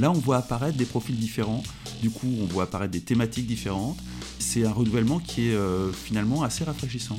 Là, 0.00 0.10
on 0.10 0.14
voit 0.14 0.38
apparaître 0.38 0.78
des 0.78 0.86
profils 0.86 1.14
différents, 1.14 1.62
du 2.00 2.08
coup, 2.08 2.34
on 2.40 2.46
voit 2.46 2.62
apparaître 2.62 2.90
des 2.90 3.02
thématiques 3.02 3.46
différentes. 3.46 3.98
C'est 4.38 4.64
un 4.64 4.72
renouvellement 4.72 5.18
qui 5.18 5.50
est 5.50 5.54
euh, 5.54 5.92
finalement 5.92 6.42
assez 6.42 6.64
rafraîchissant. 6.64 7.18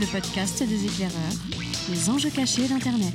Le 0.00 0.06
podcast 0.10 0.60
des 0.64 0.84
éclaireurs, 0.86 1.14
les 1.88 2.10
enjeux 2.10 2.30
cachés 2.30 2.66
d'Internet. 2.66 3.14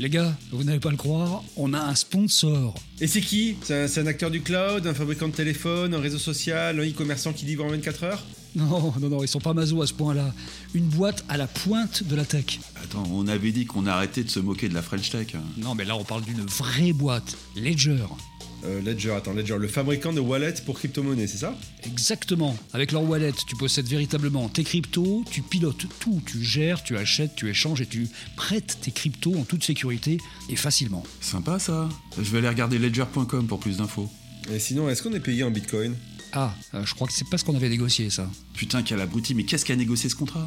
Les 0.00 0.10
gars, 0.10 0.36
vous 0.50 0.64
n'allez 0.64 0.80
pas 0.80 0.90
le 0.90 0.96
croire, 0.96 1.44
on 1.56 1.72
a 1.72 1.78
un 1.78 1.94
sponsor. 1.94 2.74
Et 3.00 3.06
c'est 3.06 3.20
qui? 3.20 3.56
C'est 3.62 3.84
un, 3.84 3.86
c'est 3.86 4.00
un 4.00 4.06
acteur 4.08 4.32
du 4.32 4.40
cloud, 4.40 4.84
un 4.88 4.94
fabricant 4.94 5.28
de 5.28 5.34
téléphone, 5.34 5.94
un 5.94 6.00
réseau 6.00 6.18
social, 6.18 6.80
un 6.80 6.84
e-commerçant 6.84 7.32
qui 7.32 7.46
livre 7.46 7.64
en 7.64 7.68
24 7.68 8.02
heures? 8.02 8.24
Non, 8.68 8.92
non, 9.00 9.08
non, 9.10 9.22
ils 9.22 9.28
sont 9.28 9.38
pas 9.40 9.52
maso 9.52 9.82
à 9.82 9.86
ce 9.86 9.92
point-là. 9.92 10.32
Une 10.74 10.86
boîte 10.86 11.24
à 11.28 11.36
la 11.36 11.46
pointe 11.46 12.02
de 12.04 12.16
la 12.16 12.24
tech. 12.24 12.58
Attends, 12.82 13.04
on 13.12 13.28
avait 13.28 13.52
dit 13.52 13.66
qu'on 13.66 13.86
arrêtait 13.86 14.24
de 14.24 14.30
se 14.30 14.40
moquer 14.40 14.68
de 14.70 14.74
la 14.74 14.80
French 14.82 15.10
Tech. 15.10 15.34
hein. 15.34 15.42
Non, 15.58 15.74
mais 15.74 15.84
là 15.84 15.94
on 15.96 16.04
parle 16.04 16.22
d'une 16.24 16.40
vraie 16.40 16.92
boîte, 16.94 17.36
Ledger. 17.54 17.98
Euh, 18.64 18.80
Ledger, 18.80 19.10
attends, 19.12 19.34
Ledger, 19.34 19.58
le 19.58 19.68
fabricant 19.68 20.12
de 20.14 20.20
wallets 20.20 20.54
pour 20.64 20.78
crypto-monnaies, 20.78 21.26
c'est 21.26 21.36
ça? 21.36 21.54
Exactement. 21.84 22.56
Avec 22.72 22.92
leur 22.92 23.02
wallet, 23.04 23.32
tu 23.46 23.54
possèdes 23.56 23.86
véritablement 23.86 24.48
tes 24.48 24.64
cryptos, 24.64 25.22
tu 25.30 25.42
pilotes 25.42 25.84
tout, 26.00 26.22
tu 26.24 26.42
gères, 26.42 26.82
tu 26.82 26.96
achètes, 26.96 27.36
tu 27.36 27.50
échanges 27.50 27.82
et 27.82 27.86
tu 27.86 28.08
prêtes 28.36 28.78
tes 28.80 28.90
cryptos 28.90 29.34
en 29.38 29.44
toute 29.44 29.62
sécurité 29.64 30.16
et 30.48 30.56
facilement. 30.56 31.02
Sympa 31.20 31.58
ça. 31.58 31.88
Je 32.16 32.22
vais 32.30 32.38
aller 32.38 32.48
regarder 32.48 32.78
ledger.com 32.78 33.46
pour 33.46 33.60
plus 33.60 33.76
d'infos. 33.76 34.08
Et 34.50 34.58
sinon, 34.58 34.88
est-ce 34.88 35.02
qu'on 35.02 35.12
est 35.12 35.20
payé 35.20 35.44
en 35.44 35.50
bitcoin? 35.50 35.94
Ah, 36.38 36.54
euh, 36.74 36.84
je 36.84 36.94
crois 36.94 37.06
que 37.06 37.14
c'est 37.14 37.26
pas 37.30 37.38
ce 37.38 37.46
qu'on 37.46 37.56
avait 37.56 37.70
négocié 37.70 38.10
ça. 38.10 38.28
Putain, 38.52 38.82
quel 38.82 39.00
abruti, 39.00 39.34
mais 39.34 39.44
qu'est-ce 39.44 39.64
qui 39.64 39.72
a 39.72 39.76
négocié 39.76 40.10
ce 40.10 40.14
contrat? 40.14 40.44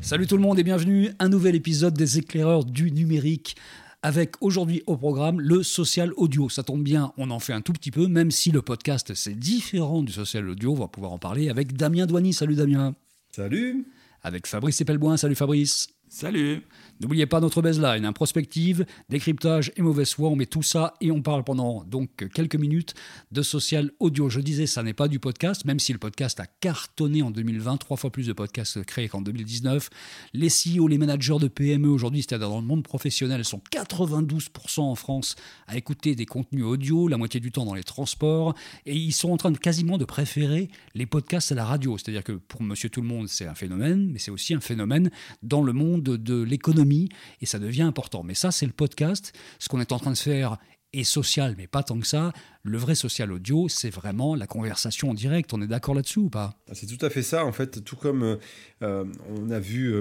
Salut 0.00 0.26
tout 0.26 0.36
le 0.36 0.42
monde 0.42 0.58
et 0.58 0.64
bienvenue 0.64 1.10
à 1.20 1.26
un 1.26 1.28
nouvel 1.28 1.54
épisode 1.54 1.94
des 1.94 2.18
éclaireurs 2.18 2.64
du 2.64 2.90
numérique 2.90 3.56
avec 4.02 4.34
aujourd'hui 4.40 4.82
au 4.88 4.96
programme 4.96 5.40
le 5.40 5.62
social 5.62 6.12
audio. 6.16 6.48
Ça 6.48 6.64
tombe 6.64 6.82
bien, 6.82 7.12
on 7.16 7.30
en 7.30 7.38
fait 7.38 7.52
un 7.52 7.60
tout 7.60 7.72
petit 7.72 7.92
peu, 7.92 8.08
même 8.08 8.32
si 8.32 8.50
le 8.50 8.60
podcast 8.60 9.14
c'est 9.14 9.38
différent 9.38 10.02
du 10.02 10.12
social 10.12 10.48
audio, 10.48 10.72
on 10.72 10.80
va 10.80 10.88
pouvoir 10.88 11.12
en 11.12 11.18
parler 11.18 11.48
avec 11.48 11.76
Damien 11.76 12.06
Douany. 12.06 12.32
Salut 12.32 12.56
Damien. 12.56 12.96
Salut 13.30 13.86
Avec 14.24 14.48
Fabrice 14.48 14.80
Epelboin. 14.80 15.16
Salut 15.16 15.36
Fabrice. 15.36 15.90
Salut 16.12 16.64
N'oubliez 17.00 17.24
pas 17.24 17.40
notre 17.40 17.62
baseline, 17.62 18.04
hein, 18.04 18.12
prospective, 18.12 18.84
décryptage 19.08 19.72
et 19.76 19.80
mauvaise 19.80 20.12
foi. 20.12 20.28
On 20.28 20.36
met 20.36 20.44
tout 20.44 20.62
ça 20.62 20.92
et 21.00 21.10
on 21.10 21.22
parle 21.22 21.44
pendant 21.44 21.82
donc 21.84 22.28
quelques 22.34 22.56
minutes 22.56 22.92
de 23.32 23.40
social 23.40 23.90
audio. 24.00 24.28
Je 24.28 24.40
disais, 24.40 24.66
ça 24.66 24.82
n'est 24.82 24.92
pas 24.92 25.08
du 25.08 25.18
podcast, 25.18 25.64
même 25.64 25.78
si 25.78 25.94
le 25.94 25.98
podcast 25.98 26.38
a 26.40 26.46
cartonné 26.46 27.22
en 27.22 27.30
2020, 27.30 27.78
trois 27.78 27.96
fois 27.96 28.10
plus 28.10 28.26
de 28.26 28.34
podcasts 28.34 28.84
créés 28.84 29.08
qu'en 29.08 29.22
2019. 29.22 29.88
Les 30.34 30.48
CEO, 30.48 30.88
les 30.88 30.98
managers 30.98 31.38
de 31.38 31.48
PME 31.48 31.88
aujourd'hui, 31.88 32.20
c'est-à-dire 32.20 32.50
dans 32.50 32.60
le 32.60 32.66
monde 32.66 32.82
professionnel, 32.82 33.42
sont 33.46 33.62
92% 33.72 34.80
en 34.80 34.94
France 34.94 35.36
à 35.68 35.78
écouter 35.78 36.14
des 36.14 36.26
contenus 36.26 36.64
audio, 36.64 37.08
la 37.08 37.16
moitié 37.16 37.40
du 37.40 37.50
temps 37.50 37.64
dans 37.64 37.74
les 37.74 37.84
transports, 37.84 38.54
et 38.84 38.94
ils 38.94 39.12
sont 39.12 39.30
en 39.30 39.38
train 39.38 39.54
quasiment 39.54 39.96
de 39.96 40.04
préférer 40.04 40.68
les 40.94 41.06
podcasts 41.06 41.52
à 41.52 41.54
la 41.54 41.64
radio. 41.64 41.96
C'est-à-dire 41.96 42.24
que 42.24 42.32
pour 42.32 42.62
Monsieur 42.62 42.90
Tout 42.90 43.00
le 43.00 43.08
Monde, 43.08 43.28
c'est 43.28 43.46
un 43.46 43.54
phénomène, 43.54 44.10
mais 44.10 44.18
c'est 44.18 44.30
aussi 44.30 44.52
un 44.52 44.60
phénomène 44.60 45.10
dans 45.42 45.62
le 45.62 45.72
monde 45.72 45.99
de 46.00 46.42
l'économie 46.42 47.08
et 47.40 47.46
ça 47.46 47.58
devient 47.58 47.82
important. 47.82 48.22
Mais 48.22 48.34
ça, 48.34 48.50
c'est 48.50 48.66
le 48.66 48.72
podcast. 48.72 49.32
Ce 49.58 49.68
qu'on 49.68 49.80
est 49.80 49.92
en 49.92 49.98
train 49.98 50.12
de 50.12 50.18
faire 50.18 50.58
est 50.92 51.04
social, 51.04 51.54
mais 51.56 51.66
pas 51.66 51.82
tant 51.82 51.98
que 52.00 52.06
ça. 52.06 52.32
Le 52.62 52.78
vrai 52.78 52.94
social 52.94 53.32
audio, 53.32 53.68
c'est 53.68 53.90
vraiment 53.90 54.34
la 54.34 54.46
conversation 54.46 55.10
en 55.10 55.14
direct. 55.14 55.52
On 55.52 55.62
est 55.62 55.66
d'accord 55.66 55.94
là-dessus 55.94 56.18
ou 56.18 56.30
pas? 56.30 56.56
Ah, 56.68 56.74
C'est 56.74 56.86
tout 56.86 57.04
à 57.04 57.10
fait 57.10 57.22
ça, 57.22 57.44
en 57.44 57.52
fait, 57.52 57.84
tout 57.84 57.96
comme 57.96 58.22
euh, 58.22 58.36
euh, 58.82 59.04
on 59.28 59.50
a 59.50 59.60
vu 59.60 59.92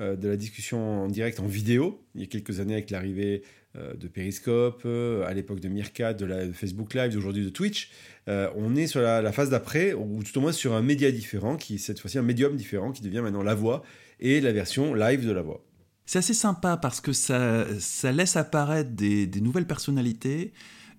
euh, 0.00 0.16
de 0.16 0.28
la 0.28 0.36
discussion 0.36 1.04
en 1.04 1.08
direct 1.08 1.40
en 1.40 1.46
vidéo, 1.46 2.04
il 2.14 2.20
y 2.20 2.24
a 2.24 2.26
quelques 2.26 2.60
années 2.60 2.74
avec 2.74 2.90
l'arrivée 2.90 3.42
de 3.74 4.06
Periscope, 4.06 4.82
euh, 4.84 5.26
à 5.26 5.34
l'époque 5.34 5.58
de 5.58 5.68
Meerkat, 5.68 6.14
de, 6.14 6.24
la, 6.26 6.52
Facebook 6.52 6.94
Live, 6.94 7.16
aujourd'hui 7.16 7.44
de 7.44 7.48
Twitch, 7.48 7.90
euh, 8.28 8.48
on 8.54 8.76
est 8.76 8.86
sur 8.86 9.00
la, 9.00 9.32
phase 9.32 9.50
d'après, 9.50 9.92
ou 9.94 10.22
tout 10.22 10.38
au 10.38 10.40
moins 10.40 10.52
sur 10.52 10.74
un 10.74 10.82
média 10.82 11.10
différent, 11.10 11.56
qui 11.56 11.78
cette 11.78 11.98
fois-ci 11.98 12.18
un 12.18 12.22
médium 12.22 12.54
différent, 12.56 12.92
qui 12.92 13.02
devient 13.02 13.20
maintenant 13.20 13.42
la 13.42 13.54
voix, 13.54 13.82
et 14.20 14.40
la 14.40 14.52
version 14.52 14.94
live 14.94 15.26
de 15.26 15.32
la 15.32 15.42
voix. 15.42 15.64
C'est 16.06 16.18
assez 16.18 16.34
sympa 16.34 16.76
parce 16.76 17.00
que 17.00 17.12
ça, 17.12 17.66
laisse 18.12 18.36
apparaître 18.36 18.90
des, 18.90 19.26
nouvelles 19.40 19.66
personnalités 19.66 20.52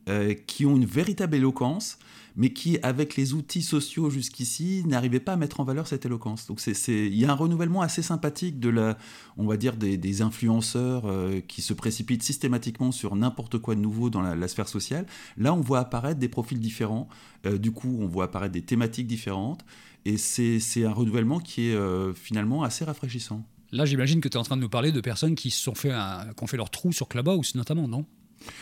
euh, 0.09 0.33
qui 0.33 0.65
ont 0.65 0.75
une 0.75 0.85
véritable 0.85 1.35
éloquence, 1.35 1.97
mais 2.35 2.51
qui, 2.51 2.77
avec 2.83 3.15
les 3.15 3.33
outils 3.33 3.61
sociaux 3.61 4.09
jusqu'ici, 4.09 4.83
n'arrivaient 4.85 5.19
pas 5.19 5.33
à 5.33 5.35
mettre 5.37 5.59
en 5.59 5.63
valeur 5.63 5.87
cette 5.87 6.05
éloquence. 6.05 6.47
Donc 6.47 6.61
il 6.65 7.15
y 7.15 7.25
a 7.25 7.31
un 7.31 7.35
renouvellement 7.35 7.81
assez 7.81 8.01
sympathique 8.01 8.59
de 8.59 8.69
la, 8.69 8.97
on 9.37 9.45
va 9.45 9.57
dire, 9.57 9.75
des, 9.77 10.21
influenceurs 10.21 11.03
euh, 11.05 11.41
qui 11.41 11.61
se 11.61 11.73
précipitent 11.73 12.23
systématiquement 12.23 12.91
sur 12.91 13.15
n'importe 13.15 13.57
quoi 13.57 13.75
de 13.75 13.81
nouveau 13.81 14.09
dans 14.09 14.21
la, 14.21 14.47
sphère 14.47 14.67
sociale. 14.67 15.05
Là, 15.37 15.53
on 15.53 15.61
voit 15.61 15.79
apparaître 15.79 16.19
des 16.19 16.29
profils 16.29 16.59
différents. 16.59 17.09
Euh, 17.45 17.57
du 17.57 17.71
coup, 17.71 17.97
on 17.99 18.07
voit 18.07 18.25
apparaître 18.25 18.53
des 18.53 18.61
thématiques 18.61 19.07
différentes. 19.07 19.65
Et 20.05 20.17
c'est 20.17 20.85
un 20.85 20.93
renouvellement 20.93 21.39
qui 21.39 21.69
est 21.69 21.75
euh, 21.75 22.13
finalement 22.13 22.63
assez 22.63 22.85
rafraîchissant. 22.85 23.43
Là, 23.71 23.85
j'imagine 23.85 24.21
que 24.21 24.29
tu 24.29 24.37
es 24.37 24.39
en 24.39 24.43
train 24.43 24.55
de 24.55 24.61
nous 24.61 24.69
parler 24.69 24.91
de 24.91 25.01
personnes 25.01 25.35
qui 25.35 25.49
sont 25.49 25.75
fait, 25.75 25.89
qui 25.89 26.43
ont 26.43 26.47
fait 26.47 26.57
leur 26.57 26.69
trou 26.69 26.91
sur 26.93 27.07
Clubhouse, 27.07 27.55
notamment, 27.55 27.87
non? 27.87 28.05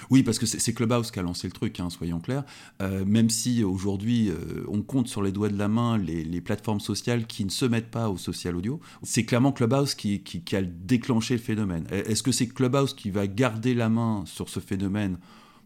Oui, 0.10 0.24
parce 0.24 0.40
que 0.40 0.46
c'est 0.46 0.74
Clubhouse 0.74 1.12
qui 1.12 1.20
a 1.20 1.22
lancé 1.22 1.48
le 1.48 1.54
truc, 1.54 1.80
hein, 1.80 1.90
soyons 1.90 2.20
clairs. 2.20 2.44
Euh, 2.82 3.04
même 3.06 3.30
si 3.30 3.64
aujourd'hui, 3.64 4.30
euh, 4.30 4.64
on 4.68 4.82
compte 4.82 5.08
sur 5.08 5.22
les 5.22 5.32
doigts 5.32 5.50
de 5.50 5.58
la 5.58 5.68
main 5.68 5.98
les, 5.98 6.42
plateformes 6.42 6.80
sociales 6.80 7.26
qui 7.26 7.46
ne 7.46 7.50
se 7.50 7.66
mettent 7.66 7.90
pas 7.92 8.10
au 8.10 8.18
social 8.18 8.56
audio, 8.56 8.80
c'est 9.02 9.24
clairement 9.26 9.52
Clubhouse 9.52 9.96
qui, 9.96 10.22
qui- 10.22 10.56
a 10.56 10.62
déclenché 10.62 11.36
le 11.36 11.40
phénomène. 11.42 11.86
Est-ce 11.90 12.22
que 12.24 12.32
c'est 12.32 12.48
Clubhouse 12.48 12.94
qui 12.94 13.10
va 13.10 13.28
garder 13.28 13.74
la 13.74 13.90
main 13.90 14.24
sur 14.26 14.50
ce 14.50 14.60
phénomène? 14.60 15.18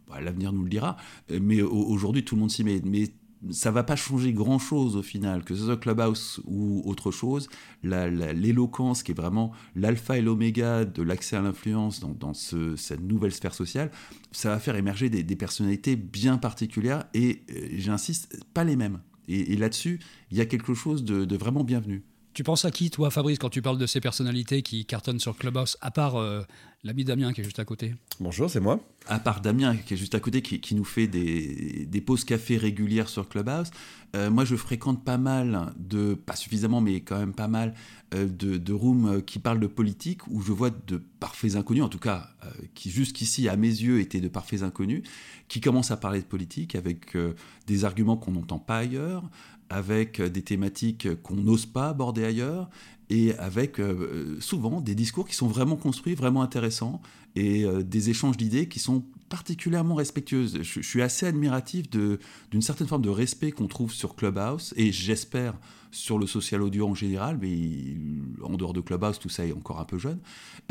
Bah, 0.07 0.21
L'avenir 0.21 0.53
nous 0.53 0.63
le 0.63 0.69
dira. 0.69 0.97
Euh, 1.31 1.39
Mais 1.41 1.61
au- 1.61 1.71
aujourd'hui, 1.87 2.23
tout 2.23 2.35
le 2.35 2.41
monde 2.41 2.51
s'y 2.51 2.63
met. 2.63 2.81
Mais 2.85 3.09
ça 3.51 3.71
va 3.71 3.83
pas 3.83 3.95
changer 3.95 4.33
grand 4.33 4.59
chose 4.59 4.95
au 4.95 5.01
final, 5.01 5.43
que 5.43 5.55
ce 5.55 5.65
soit 5.65 5.77
Clubhouse 5.77 6.41
ou 6.45 6.81
autre 6.85 7.11
chose. 7.11 7.49
L'éloquence, 7.83 9.03
qui 9.03 9.11
est 9.11 9.15
vraiment 9.15 9.51
l'alpha 9.75 10.17
et 10.17 10.21
l'oméga 10.21 10.85
de 10.85 11.01
l'accès 11.03 11.35
à 11.35 11.41
l'influence 11.41 11.99
dans, 11.99 12.13
dans 12.13 12.33
ce- 12.33 12.75
cette 12.75 13.01
nouvelle 13.01 13.31
sphère 13.31 13.53
sociale, 13.53 13.91
ça 14.31 14.49
va 14.49 14.59
faire 14.59 14.75
émerger 14.75 15.09
des, 15.09 15.35
personnalités 15.35 15.95
bien 15.95 16.37
particulières 16.37 17.05
et, 17.13 17.43
euh, 17.51 17.67
j'insiste, 17.73 18.43
pas 18.53 18.63
les 18.63 18.75
mêmes. 18.75 18.99
Et, 19.27 19.55
là-dessus, 19.57 19.99
il 20.31 20.37
y 20.37 20.41
a 20.41 20.45
quelque 20.45 20.73
chose 20.73 21.03
de 21.03 21.35
vraiment 21.35 21.63
bienvenu. 21.65 22.05
Tu 22.37 22.43
penses 22.43 22.65
à 22.65 22.69
qui, 22.69 22.91
toi, 22.91 23.09
Fabrice, 23.09 23.39
quand 23.39 23.49
tu 23.49 23.63
parles 23.63 23.79
de 23.79 23.87
ces 23.87 23.99
personnalités 23.99 24.61
qui 24.61 24.85
cartonnent 24.85 25.19
sur 25.19 25.35
Clubhouse, 25.35 25.75
à 25.81 25.89
part 25.89 26.17
euh, 26.17 26.43
l'ami 26.83 27.03
Damien 27.03 27.33
qui 27.33 27.41
est 27.41 27.43
juste 27.43 27.57
à 27.57 27.65
côté? 27.65 27.95
Bonjour, 28.19 28.47
c'est 28.47 28.59
moi. 28.59 28.79
à 29.07 29.17
part 29.17 29.41
Damien 29.41 29.75
qui 29.75 29.95
est 29.95 29.97
juste 29.97 30.13
à 30.13 30.19
côté, 30.19 30.43
qui, 30.43 30.59
qui 30.61 30.75
nous 30.75 30.83
fait 30.83 31.07
des, 31.07 31.87
des 31.87 32.01
pauses 32.01 32.25
café 32.25 32.57
régulières 32.57 33.09
sur 33.09 33.27
Clubhouse, 33.27 33.71
euh, 34.15 34.29
moi 34.29 34.45
je 34.45 34.55
fréquente 34.55 35.03
pas 35.03 35.17
mal 35.17 35.73
de, 35.77 36.13
pas 36.13 36.35
suffisamment, 36.35 36.79
mais 36.79 37.01
quand 37.01 37.17
même 37.17 37.33
pas 37.33 37.47
mal 37.47 37.73
euh, 38.13 38.27
de, 38.27 38.57
de 38.57 38.73
rooms 38.73 39.21
qui 39.23 39.39
parlent 39.39 39.59
de 39.59 39.67
politique, 39.67 40.27
où 40.27 40.41
je 40.41 40.51
vois 40.51 40.69
de 40.69 40.97
parfaits 41.19 41.55
inconnus, 41.55 41.83
en 41.83 41.89
tout 41.89 41.99
cas, 41.99 42.29
euh, 42.45 42.49
qui 42.73 42.89
jusqu'ici, 42.89 43.49
à 43.49 43.57
mes 43.57 43.67
yeux, 43.67 43.99
étaient 43.99 44.21
de 44.21 44.27
parfaits 44.27 44.63
inconnus, 44.63 45.03
qui 45.47 45.61
commencent 45.61 45.91
à 45.91 45.97
parler 45.97 46.21
de 46.21 46.25
politique 46.25 46.75
avec 46.75 47.15
euh, 47.15 47.33
des 47.65 47.83
arguments 47.85 48.17
qu'on 48.17 48.31
n'entend 48.31 48.59
pas 48.59 48.77
ailleurs, 48.77 49.29
avec 49.69 50.19
euh, 50.19 50.29
des 50.29 50.41
thématiques 50.41 51.21
qu'on 51.21 51.35
n'ose 51.35 51.65
pas 51.65 51.89
aborder 51.89 52.23
ailleurs, 52.23 52.69
et 53.09 53.33
avec 53.35 53.79
euh, 53.79 54.37
souvent 54.41 54.81
des 54.81 54.95
discours 54.95 55.27
qui 55.27 55.35
sont 55.35 55.47
vraiment 55.47 55.77
construits, 55.77 56.15
vraiment 56.15 56.41
intéressants, 56.41 57.01
et 57.35 57.63
euh, 57.63 57.83
des 57.83 58.09
échanges 58.09 58.37
d'idées 58.37 58.67
qui 58.67 58.79
sont 58.79 59.05
particulièrement 59.29 59.95
respectueuses. 59.95 60.61
Je, 60.61 60.81
suis 60.81 61.01
assez 61.01 61.25
admiratif 61.25 61.89
d'une 61.89 62.61
certaine 62.61 62.87
forme 62.87 63.01
de 63.01 63.09
respect 63.09 63.51
qu'on 63.51 63.67
trouve 63.67 63.93
sur 63.93 64.15
Clubhouse, 64.15 64.73
et 64.77 64.91
j'espère 64.91 65.53
sur 65.91 66.19
le 66.19 66.27
social 66.27 66.61
audio 66.61 66.87
en 66.87 66.95
général, 66.95 67.37
mais 67.41 67.97
en 68.43 68.55
dehors 68.55 68.73
de 68.73 68.81
Clubhouse, 68.81 69.19
tout 69.19 69.29
ça 69.29 69.45
est 69.45 69.53
encore 69.53 69.79
un 69.79 69.85
peu 69.85 69.97
jeune. 69.97 70.19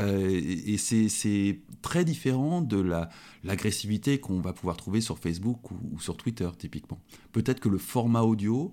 Euh, 0.01 0.29
et 0.31 0.77
c'est 0.79 1.61
très 1.83 2.05
différent 2.05 2.61
de 2.61 2.79
la- 2.79 3.09
l'agressivité 3.45 4.19
qu'on 4.19 4.41
va 4.41 4.53
pouvoir 4.53 4.77
trouver 4.77 5.01
sur 5.01 5.19
Facebook 5.19 5.71
ou, 5.71 5.77
ou 5.93 6.01
sur 6.01 6.17
Twitter, 6.17 6.49
typiquement. 6.59 7.01
Peut-être 7.33 7.61
que 7.61 7.69
le 7.69 7.79
format 7.79 8.23
audio 8.23 8.73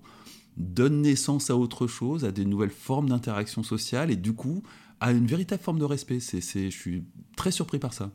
donne 0.56 1.02
naissance 1.02 1.50
à 1.50 1.56
autre 1.56 1.86
chose, 1.86 2.24
à 2.24 2.30
des 2.30 2.44
nouvelles 2.44 2.70
formes 2.70 3.08
d'interaction 3.08 3.62
sociale, 3.62 4.10
et 4.10 4.16
du 4.16 4.34
coup, 4.34 4.62
à 5.00 5.12
une 5.12 5.26
véritable 5.26 5.62
forme 5.62 5.78
de 5.78 5.84
respect. 5.84 6.20
C'est, 6.20 6.40
je 6.70 6.76
suis 6.76 7.04
très 7.36 7.50
surpris 7.50 7.78
par 7.78 7.92
ça. 7.92 8.12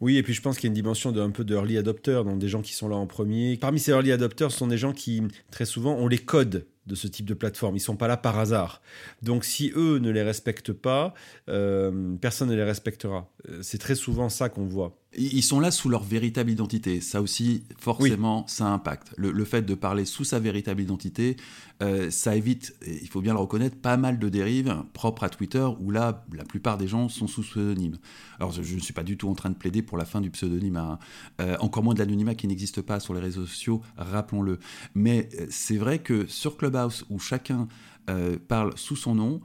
Oui, 0.00 0.16
et 0.16 0.22
puis 0.22 0.34
je 0.34 0.42
pense 0.42 0.56
qu'il 0.56 0.64
y 0.64 0.68
a 0.68 0.70
une 0.70 0.74
dimension 0.74 1.12
de 1.12 1.20
un 1.20 1.30
peu 1.30 1.44
de 1.44 1.54
early 1.54 1.78
adopter, 1.78 2.22
donc 2.24 2.38
des 2.38 2.48
gens 2.48 2.62
qui 2.62 2.74
sont 2.74 2.88
là 2.88 2.96
en 2.96 3.06
premier. 3.06 3.56
Parmi 3.56 3.78
ces 3.78 3.92
early 3.92 4.12
adopters, 4.12 4.50
ce 4.50 4.58
sont 4.58 4.66
des 4.66 4.78
gens 4.78 4.92
qui, 4.92 5.22
très 5.50 5.64
souvent, 5.64 5.94
ont 5.94 6.08
les 6.08 6.18
codes 6.18 6.66
de 6.86 6.94
ce 6.94 7.06
type 7.06 7.26
de 7.26 7.34
plateforme. 7.34 7.76
Ils 7.76 7.80
sont 7.80 7.96
pas 7.96 8.08
là 8.08 8.16
par 8.16 8.38
hasard. 8.38 8.82
Donc 9.22 9.44
si 9.44 9.72
eux 9.74 9.98
ne 9.98 10.10
les 10.10 10.22
respectent 10.22 10.72
pas, 10.72 11.14
euh, 11.48 12.14
personne 12.20 12.50
ne 12.50 12.54
les 12.54 12.64
respectera. 12.64 13.30
Euh, 13.48 13.60
c'est 13.62 13.78
très 13.78 13.94
souvent 13.94 14.28
ça 14.28 14.48
qu'on 14.48 14.66
voit. 14.66 14.98
Ils 15.16 15.42
sont 15.42 15.60
là 15.60 15.70
sous 15.70 15.88
leur 15.88 16.02
véritable 16.02 16.50
identité. 16.50 17.00
Ça 17.00 17.22
aussi, 17.22 17.64
forcément, 17.78 18.46
ça 18.46 18.66
impacte. 18.66 19.14
Le, 19.16 19.44
fait 19.44 19.62
de 19.62 19.74
parler 19.74 20.04
sous 20.04 20.24
sa 20.24 20.38
véritable 20.38 20.82
identité, 20.82 21.36
euh, 21.82 22.10
ça 22.10 22.34
évite, 22.36 22.74
il 22.86 23.08
faut 23.08 23.20
bien 23.20 23.32
le 23.32 23.38
reconnaître, 23.38 23.76
pas 23.76 23.96
mal 23.96 24.18
de 24.18 24.28
dérives 24.28 24.76
propres 24.92 25.24
à 25.24 25.28
Twitter, 25.28 25.66
où 25.80 25.90
là, 25.90 26.24
la 26.32 26.44
plupart 26.44 26.78
des 26.78 26.88
gens 26.88 27.08
sont 27.08 27.26
sous 27.26 27.42
pseudonyme. 27.42 27.98
Alors, 28.38 28.52
je 28.52 28.74
ne 28.74 28.80
suis 28.80 28.92
pas 28.92 29.02
du 29.02 29.16
tout 29.16 29.28
en 29.28 29.34
train 29.34 29.50
de 29.50 29.56
plaider 29.56 29.82
pour 29.82 29.98
la 29.98 30.04
fin 30.04 30.20
du 30.20 30.30
pseudonyme, 30.30 30.76
hein. 30.76 30.98
encore 31.60 31.82
moins 31.82 31.94
de 31.94 31.98
l'anonymat 32.00 32.34
qui 32.34 32.48
n'existe 32.48 32.82
pas 32.82 33.00
sur 33.00 33.14
les 33.14 33.20
réseaux 33.20 33.46
sociaux, 33.46 33.82
rappelons-le. 33.96 34.58
Mais 34.94 35.28
c'est 35.48 35.76
vrai 35.76 35.98
que 36.00 36.26
sur 36.26 36.56
Clubhouse, 36.56 37.04
où 37.10 37.18
chacun 37.18 37.68
parle 38.48 38.76
sous 38.76 38.96
son 38.96 39.14
nom, 39.14 39.40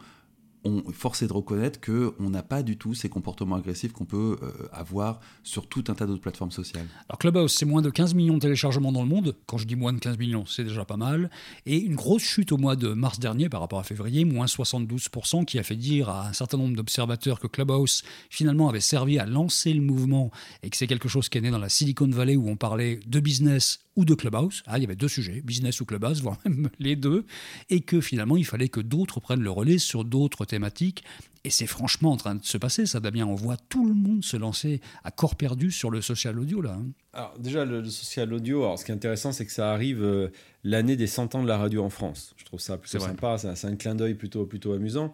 on 0.63 0.91
force 0.91 1.23
de 1.23 1.31
reconnaître 1.31 1.79
qu'on 1.79 2.29
n'a 2.29 2.43
pas 2.43 2.63
du 2.63 2.77
tout 2.77 2.93
ces 2.93 3.09
comportements 3.09 3.55
agressifs 3.55 3.93
qu'on 3.93 4.05
peut 4.05 4.37
euh, 4.41 4.67
avoir 4.71 5.19
sur 5.43 5.67
tout 5.67 5.83
un 5.87 5.93
tas 5.93 6.05
d'autres 6.05 6.21
plateformes 6.21 6.51
sociales. 6.51 6.87
Alors 7.07 7.17
Clubhouse, 7.19 7.53
c'est 7.53 7.65
moins 7.65 7.81
de 7.81 7.89
15 7.89 8.13
millions 8.13 8.35
de 8.35 8.39
téléchargements 8.39 8.91
dans 8.91 9.01
le 9.01 9.07
monde. 9.07 9.35
Quand 9.45 9.57
je 9.57 9.65
dis 9.65 9.75
moins 9.75 9.93
de 9.93 9.99
15 9.99 10.17
millions, 10.17 10.45
c'est 10.45 10.63
déjà 10.63 10.85
pas 10.85 10.97
mal. 10.97 11.29
Et 11.65 11.77
une 11.77 11.95
grosse 11.95 12.23
chute 12.23 12.51
au 12.51 12.57
mois 12.57 12.75
de 12.75 12.89
mars 12.89 13.19
dernier 13.19 13.49
par 13.49 13.61
rapport 13.61 13.79
à 13.79 13.83
février, 13.83 14.25
moins 14.25 14.45
72%, 14.45 15.45
qui 15.45 15.59
a 15.59 15.63
fait 15.63 15.75
dire 15.75 16.09
à 16.09 16.27
un 16.27 16.33
certain 16.33 16.57
nombre 16.57 16.75
d'observateurs 16.75 17.39
que 17.39 17.47
Clubhouse 17.47 18.03
finalement 18.29 18.69
avait 18.69 18.79
servi 18.79 19.19
à 19.19 19.25
lancer 19.25 19.73
le 19.73 19.81
mouvement 19.81 20.31
et 20.63 20.69
que 20.69 20.77
c'est 20.77 20.87
quelque 20.87 21.09
chose 21.09 21.29
qui 21.29 21.37
est 21.37 21.41
né 21.41 21.51
dans 21.51 21.59
la 21.59 21.69
Silicon 21.69 22.09
Valley 22.09 22.35
où 22.35 22.49
on 22.49 22.57
parlait 22.57 22.99
de 23.05 23.19
business 23.19 23.79
ou 23.95 24.05
de 24.05 24.13
Clubhouse. 24.13 24.63
Ah, 24.65 24.77
il 24.77 24.81
y 24.81 24.85
avait 24.85 24.95
deux 24.95 25.09
sujets, 25.09 25.41
business 25.41 25.81
ou 25.81 25.85
Clubhouse, 25.85 26.21
voire 26.23 26.37
même 26.45 26.69
les 26.79 26.95
deux. 26.95 27.25
Et 27.69 27.81
que 27.81 27.99
finalement, 28.01 28.37
il 28.37 28.45
fallait 28.45 28.69
que 28.69 28.79
d'autres 28.79 29.19
prennent 29.19 29.41
le 29.41 29.51
relais 29.51 29.77
sur 29.77 30.05
d'autres 30.05 30.45
thématiques. 30.49 31.03
Et 31.45 31.49
c'est 31.49 31.67
franchement 31.67 32.11
en 32.11 32.17
train 32.17 32.35
de 32.35 32.43
se 32.43 32.57
passer, 32.57 32.85
ça, 32.85 32.99
Damien. 32.99 33.25
On 33.25 33.35
voit 33.35 33.55
tout 33.55 33.87
le 33.87 33.93
monde 33.93 34.25
se 34.25 34.35
lancer 34.35 34.81
à 35.05 35.11
corps 35.11 35.35
perdu 35.35 35.71
sur 35.71 35.89
le 35.89 36.01
social 36.01 36.37
audio, 36.37 36.61
là. 36.61 36.73
Hein. 36.73 36.87
Alors, 37.13 37.33
déjà, 37.39 37.63
le, 37.63 37.85
social 37.85 38.33
audio, 38.33 38.63
alors, 38.63 38.77
ce 38.77 38.83
qui 38.83 38.91
est 38.91 38.93
intéressant, 38.95 39.31
c'est 39.31 39.45
que 39.45 39.51
ça 39.51 39.71
arrive 39.71 40.03
euh, 40.03 40.27
l'année 40.65 40.97
des 40.97 41.07
100 41.07 41.35
ans 41.35 41.43
de 41.43 41.47
la 41.47 41.57
radio 41.57 41.81
en 41.81 41.89
France. 41.89 42.33
Je 42.35 42.43
trouve 42.43 42.59
ça 42.59 42.77
plutôt 42.77 42.99
sympa, 42.99 43.37
c'est 43.37 43.67
un 43.67 43.75
clin 43.77 43.95
d'œil 43.95 44.15
plutôt, 44.15 44.45
plutôt 44.45 44.73
amusant. 44.73 45.13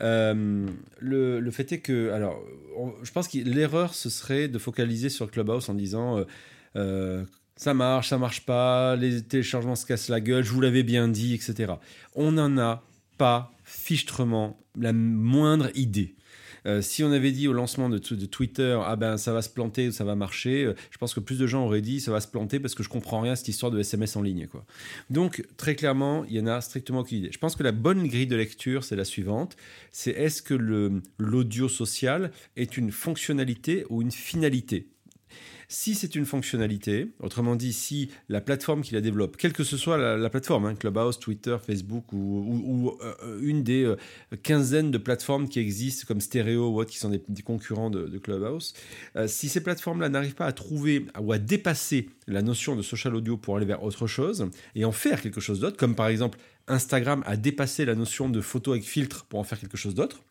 Euh, 0.00 0.66
le, 0.98 1.50
fait 1.50 1.70
est 1.72 1.80
que, 1.80 2.10
alors, 2.10 2.42
je 3.02 3.10
pense 3.12 3.28
que 3.28 3.38
l'erreur, 3.38 3.94
ce 3.94 4.08
serait 4.08 4.48
de 4.48 4.58
focaliser 4.58 5.10
sur 5.10 5.30
Clubhouse 5.30 5.68
en 5.68 5.74
disant. 5.74 6.24
Euh, 6.76 7.24
ça 7.56 7.72
marche, 7.72 8.10
ça 8.10 8.18
marche 8.18 8.44
pas, 8.44 8.96
les 8.96 9.22
téléchargements 9.22 9.76
se 9.76 9.86
cassent 9.86 10.08
la 10.08 10.20
gueule, 10.20 10.44
je 10.44 10.52
vous 10.52 10.60
l'avais 10.60 10.82
bien 10.82 11.08
dit, 11.08 11.32
etc. 11.32 11.72
On 12.14 12.32
n'en 12.32 12.58
a 12.58 12.82
pas 13.16 13.52
fichtrement 13.64 14.58
la 14.78 14.92
moindre 14.92 15.70
idée. 15.74 16.14
Euh, 16.66 16.82
si 16.82 17.04
on 17.04 17.12
avait 17.12 17.30
dit 17.30 17.46
au 17.46 17.52
lancement 17.52 17.88
de, 17.88 17.98
Twitter, 17.98 18.78
ah 18.84 18.96
ben 18.96 19.16
ça 19.16 19.32
va 19.32 19.40
se 19.40 19.48
planter 19.48 19.92
ça 19.92 20.04
va 20.04 20.16
marcher, 20.16 20.64
euh, 20.64 20.74
je 20.90 20.98
pense 20.98 21.14
que 21.14 21.20
plus 21.20 21.38
de 21.38 21.46
gens 21.46 21.64
auraient 21.64 21.80
dit 21.80 22.00
ça 22.00 22.10
va 22.10 22.20
se 22.20 22.26
planter 22.26 22.58
parce 22.58 22.74
que 22.74 22.82
je 22.82 22.88
comprends 22.88 23.20
rien 23.20 23.32
à 23.32 23.36
cette 23.36 23.48
histoire 23.48 23.70
de 23.70 23.78
SMS 23.78 24.16
en 24.16 24.22
ligne. 24.22 24.48
Quoi. 24.48 24.64
Donc 25.08 25.46
très 25.56 25.76
clairement, 25.76 26.24
il 26.24 26.34
y 26.34 26.40
en 26.40 26.46
a 26.46 26.60
strictement 26.60 27.00
aucune 27.00 27.18
idée. 27.18 27.30
Je 27.32 27.38
pense 27.38 27.54
que 27.54 27.62
la 27.62 27.72
bonne 27.72 28.08
grille 28.08 28.26
de 28.26 28.36
lecture, 28.36 28.82
c'est 28.82 28.96
la 28.96 29.04
suivante 29.04 29.56
c'est 29.92 30.10
est-ce 30.10 30.42
que 30.42 30.54
l'audio 31.18 31.68
social 31.68 32.30
est 32.56 32.76
une 32.76 32.90
fonctionnalité 32.90 33.86
ou 33.88 34.02
une 34.02 34.10
finalité? 34.10 34.88
Si 35.68 35.94
c'est 35.94 36.14
une 36.14 36.26
fonctionnalité, 36.26 37.12
autrement 37.20 37.56
dit, 37.56 37.72
si 37.72 38.10
la 38.28 38.40
plateforme 38.40 38.82
qui 38.82 38.94
la 38.94 39.00
développe, 39.00 39.36
quelle 39.36 39.52
que 39.52 39.64
soit 39.64 39.98
la, 39.98 40.30
plateforme, 40.30 40.66
hein, 40.66 40.74
Clubhouse, 40.74 41.18
Twitter, 41.18 41.56
Facebook 41.64 42.12
ou, 42.12 42.96
euh, 43.02 43.40
une 43.40 43.62
des 43.62 43.84
euh, 43.84 43.96
quinzaines 44.42 44.90
de 44.90 44.98
plateformes 44.98 45.48
qui 45.48 45.58
existent 45.58 46.04
comme 46.06 46.20
Stereo 46.20 46.68
ou 46.68 46.80
autres, 46.80 46.90
qui 46.90 46.98
sont 46.98 47.10
des, 47.10 47.42
concurrents 47.42 47.90
de, 47.90 48.18
Clubhouse, 48.18 48.74
euh, 49.16 49.26
si 49.26 49.48
ces 49.48 49.62
plateformes-là 49.62 50.08
n'arrivent 50.08 50.34
pas 50.34 50.46
à 50.46 50.52
trouver 50.52 51.06
ou 51.20 51.32
à 51.32 51.38
dépasser 51.38 52.08
la 52.26 52.42
notion 52.42 52.76
de 52.76 52.82
social 52.82 53.14
audio 53.14 53.36
pour 53.36 53.56
aller 53.56 53.66
vers 53.66 53.82
autre 53.82 54.06
chose 54.06 54.48
et 54.74 54.84
en 54.84 54.92
faire 54.92 55.20
quelque 55.20 55.40
chose 55.40 55.60
d'autre, 55.60 55.76
comme 55.76 55.94
par 55.94 56.08
exemple 56.08 56.38
Instagram 56.68 57.22
a 57.26 57.36
dépassé 57.36 57.84
la 57.84 57.94
notion 57.94 58.28
de 58.28 58.40
photo 58.40 58.72
avec 58.72 58.84
filtre 58.84 59.24
pour 59.28 59.38
en 59.38 59.44
faire 59.44 59.60
quelque 59.60 59.76
chose 59.76 59.94
d'autre, 59.94 60.22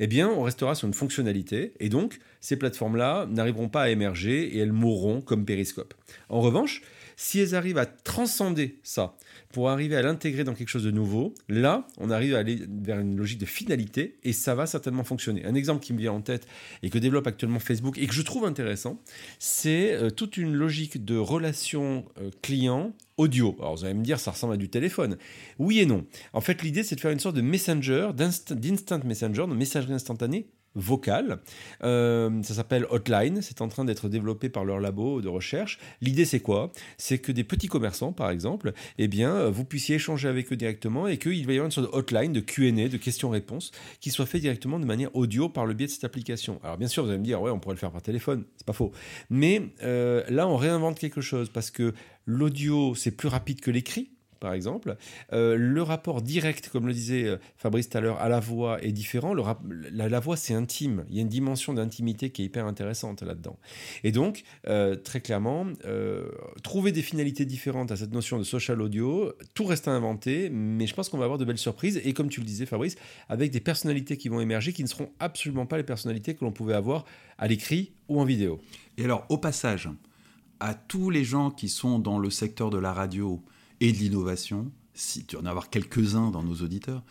eh 0.00 0.06
bien, 0.06 0.28
on 0.28 0.42
restera 0.42 0.74
sur 0.74 0.88
une 0.88 0.94
fonctionnalité 0.94 1.74
et 1.80 1.88
donc 1.88 2.18
ces 2.40 2.56
plateformes-là 2.56 3.26
n'arriveront 3.30 3.68
pas 3.68 3.82
à 3.82 3.88
émerger 3.90 4.56
et 4.56 4.58
elles 4.58 4.72
mourront 4.72 5.20
comme 5.20 5.44
Periscope. 5.44 5.94
En 6.28 6.40
revanche, 6.40 6.82
si 7.16 7.40
elles 7.40 7.54
arrivent 7.54 7.78
à 7.78 7.86
transcender 7.86 8.78
ça 8.82 9.16
pour 9.52 9.70
arriver 9.70 9.96
à 9.96 10.02
l'intégrer 10.02 10.44
dans 10.44 10.54
quelque 10.54 10.68
chose 10.68 10.84
de 10.84 10.90
nouveau, 10.90 11.34
là, 11.48 11.86
on 11.96 12.10
arrive 12.10 12.34
à 12.34 12.38
aller 12.38 12.60
vers 12.68 13.00
une 13.00 13.16
logique 13.16 13.38
de 13.38 13.46
finalité 13.46 14.18
et 14.22 14.32
ça 14.32 14.54
va 14.54 14.66
certainement 14.66 15.04
fonctionner. 15.04 15.44
Un 15.46 15.54
exemple 15.54 15.82
qui 15.82 15.94
me 15.94 15.98
vient 15.98 16.12
en 16.12 16.20
tête 16.20 16.46
et 16.82 16.90
que 16.90 16.98
développe 16.98 17.26
actuellement 17.26 17.58
Facebook 17.58 17.98
et 17.98 18.06
que 18.06 18.12
je 18.12 18.22
trouve 18.22 18.44
intéressant, 18.44 19.00
c'est 19.38 19.94
euh, 19.94 20.10
toute 20.10 20.36
une 20.36 20.52
logique 20.52 21.04
de 21.04 21.16
relation 21.16 22.04
euh, 22.20 22.30
client 22.42 22.94
audio. 23.16 23.56
Alors 23.60 23.76
vous 23.76 23.84
allez 23.84 23.94
me 23.94 24.04
dire, 24.04 24.20
ça 24.20 24.32
ressemble 24.32 24.52
à 24.52 24.56
du 24.58 24.68
téléphone. 24.68 25.16
Oui 25.58 25.80
et 25.80 25.86
non. 25.86 26.04
En 26.34 26.42
fait, 26.42 26.62
l'idée, 26.62 26.82
c'est 26.82 26.96
de 26.96 27.00
faire 27.00 27.10
une 27.10 27.20
sorte 27.20 27.36
de 27.36 27.40
messenger, 27.40 28.10
d'instant 28.14 29.00
messenger, 29.04 29.46
de 29.48 29.54
messagerie 29.54 29.94
instantanée 29.94 30.48
vocale. 30.76 31.40
Euh, 31.82 32.42
ça 32.42 32.54
s'appelle 32.54 32.86
Hotline. 32.90 33.42
C'est 33.42 33.60
en 33.60 33.68
train 33.68 33.84
d'être 33.84 34.08
développé 34.08 34.48
par 34.48 34.64
leur 34.64 34.78
labo 34.78 35.20
de 35.20 35.28
recherche. 35.28 35.78
L'idée, 36.00 36.24
c'est 36.24 36.40
quoi? 36.40 36.70
C'est 36.98 37.18
que 37.18 37.32
des 37.32 37.44
petits 37.44 37.68
commerçants, 37.68 38.12
par 38.12 38.30
exemple, 38.30 38.72
eh 38.98 39.08
bien, 39.08 39.48
vous 39.48 39.64
puissiez 39.64 39.96
échanger 39.96 40.28
avec 40.28 40.52
eux 40.52 40.56
directement 40.56 41.08
et 41.08 41.18
qu'il 41.18 41.44
va 41.46 41.52
y 41.52 41.56
avoir 41.56 41.66
une 41.66 41.72
sorte 41.72 41.90
de 41.90 41.96
hotline, 41.96 42.32
de 42.32 42.40
Q&A, 42.40 42.88
de 42.88 42.96
questions-réponses, 42.96 43.72
qui 44.00 44.10
soit 44.10 44.26
fait 44.26 44.38
directement 44.38 44.78
de 44.78 44.84
manière 44.84 45.14
audio 45.16 45.48
par 45.48 45.66
le 45.66 45.74
biais 45.74 45.86
de 45.86 45.92
cette 45.92 46.04
application. 46.04 46.60
Alors, 46.62 46.76
bien 46.76 46.88
sûr, 46.88 47.02
vous 47.02 47.10
allez 47.10 47.18
me 47.18 47.24
dire, 47.24 47.40
ouais, 47.40 47.50
on 47.50 47.58
pourrait 47.58 47.74
le 47.74 47.80
faire 47.80 47.90
par 47.90 48.02
téléphone. 48.02 48.44
C'est 48.56 48.66
pas 48.66 48.72
faux. 48.72 48.92
Mais 49.30 49.62
euh, 49.82 50.22
là, 50.28 50.46
on 50.46 50.56
réinvente 50.56 50.98
quelque 50.98 51.20
chose 51.20 51.50
parce 51.50 51.70
que 51.70 51.94
l'audio, 52.26 52.94
c'est 52.94 53.10
plus 53.10 53.28
rapide 53.28 53.60
que 53.60 53.70
l'écrit 53.70 54.10
par 54.40 54.52
exemple. 54.52 54.96
Euh, 55.32 55.56
le 55.56 55.82
rapport 55.82 56.22
direct, 56.22 56.68
comme 56.68 56.86
le 56.86 56.92
disait 56.92 57.24
euh, 57.24 57.36
Fabrice 57.56 57.88
tout 57.88 57.98
à 57.98 58.00
l'heure, 58.00 58.20
à 58.20 58.28
la 58.28 58.40
voix 58.40 58.82
est 58.82 58.92
différent. 58.92 59.34
la, 59.34 60.20
voix, 60.20 60.36
c'est 60.36 60.54
intime. 60.54 61.04
Il 61.08 61.16
y 61.16 61.18
a 61.18 61.22
une 61.22 61.28
dimension 61.28 61.74
d'intimité 61.74 62.30
qui 62.30 62.42
est 62.42 62.44
hyper 62.46 62.66
intéressante 62.66 63.22
là-dedans. 63.22 63.58
Et 64.04 64.12
donc, 64.12 64.44
euh, 64.68 64.96
très 64.96 65.20
clairement, 65.20 65.66
trouver 66.62 66.92
des 66.92 67.02
finalités 67.02 67.44
différentes 67.44 67.92
à 67.92 67.96
cette 67.96 68.12
notion 68.12 68.38
de 68.38 68.44
social 68.44 68.80
audio, 68.80 69.32
tout 69.54 69.64
reste 69.64 69.88
à 69.88 69.92
inventer, 69.92 70.50
mais 70.50 70.86
je 70.86 70.94
pense 70.94 71.08
qu'on 71.08 71.18
va 71.18 71.24
avoir 71.24 71.38
de 71.38 71.44
belles 71.44 71.58
surprises. 71.58 72.00
Et 72.04 72.12
comme 72.12 72.28
tu 72.28 72.40
le 72.40 72.46
disais, 72.46 72.66
Fabrice, 72.66 72.96
avec 73.28 73.50
des 73.50 73.60
personnalités 73.60 74.16
qui 74.16 74.28
vont 74.28 74.40
émerger 74.40 74.72
qui 74.72 74.82
ne 74.82 74.88
seront 74.88 75.10
absolument 75.18 75.66
pas 75.66 75.76
les 75.76 75.82
personnalités 75.82 76.34
que 76.34 76.44
l'on 76.44 76.52
pouvait 76.52 76.74
avoir 76.74 77.04
à 77.38 77.48
l'écrit 77.48 77.92
ou 78.08 78.20
en 78.20 78.24
vidéo. 78.24 78.60
Et 78.98 79.04
alors, 79.04 79.26
au 79.28 79.38
passage, 79.38 79.88
à 80.60 80.74
tous 80.74 81.10
les 81.10 81.24
gens 81.24 81.50
qui 81.50 81.68
sont 81.68 81.98
dans 81.98 82.18
le 82.18 82.30
secteur 82.30 82.70
de 82.70 82.78
la 82.78 82.92
radio, 82.92 83.42
et 83.80 83.92
de 83.92 83.98
l'innovation, 83.98 84.70
si 84.94 85.24
tu 85.24 85.36
en 85.36 85.46
as 85.46 85.66
quelques-uns 85.70 86.30
dans 86.30 86.42
nos 86.42 86.56
auditeurs, 86.56 87.02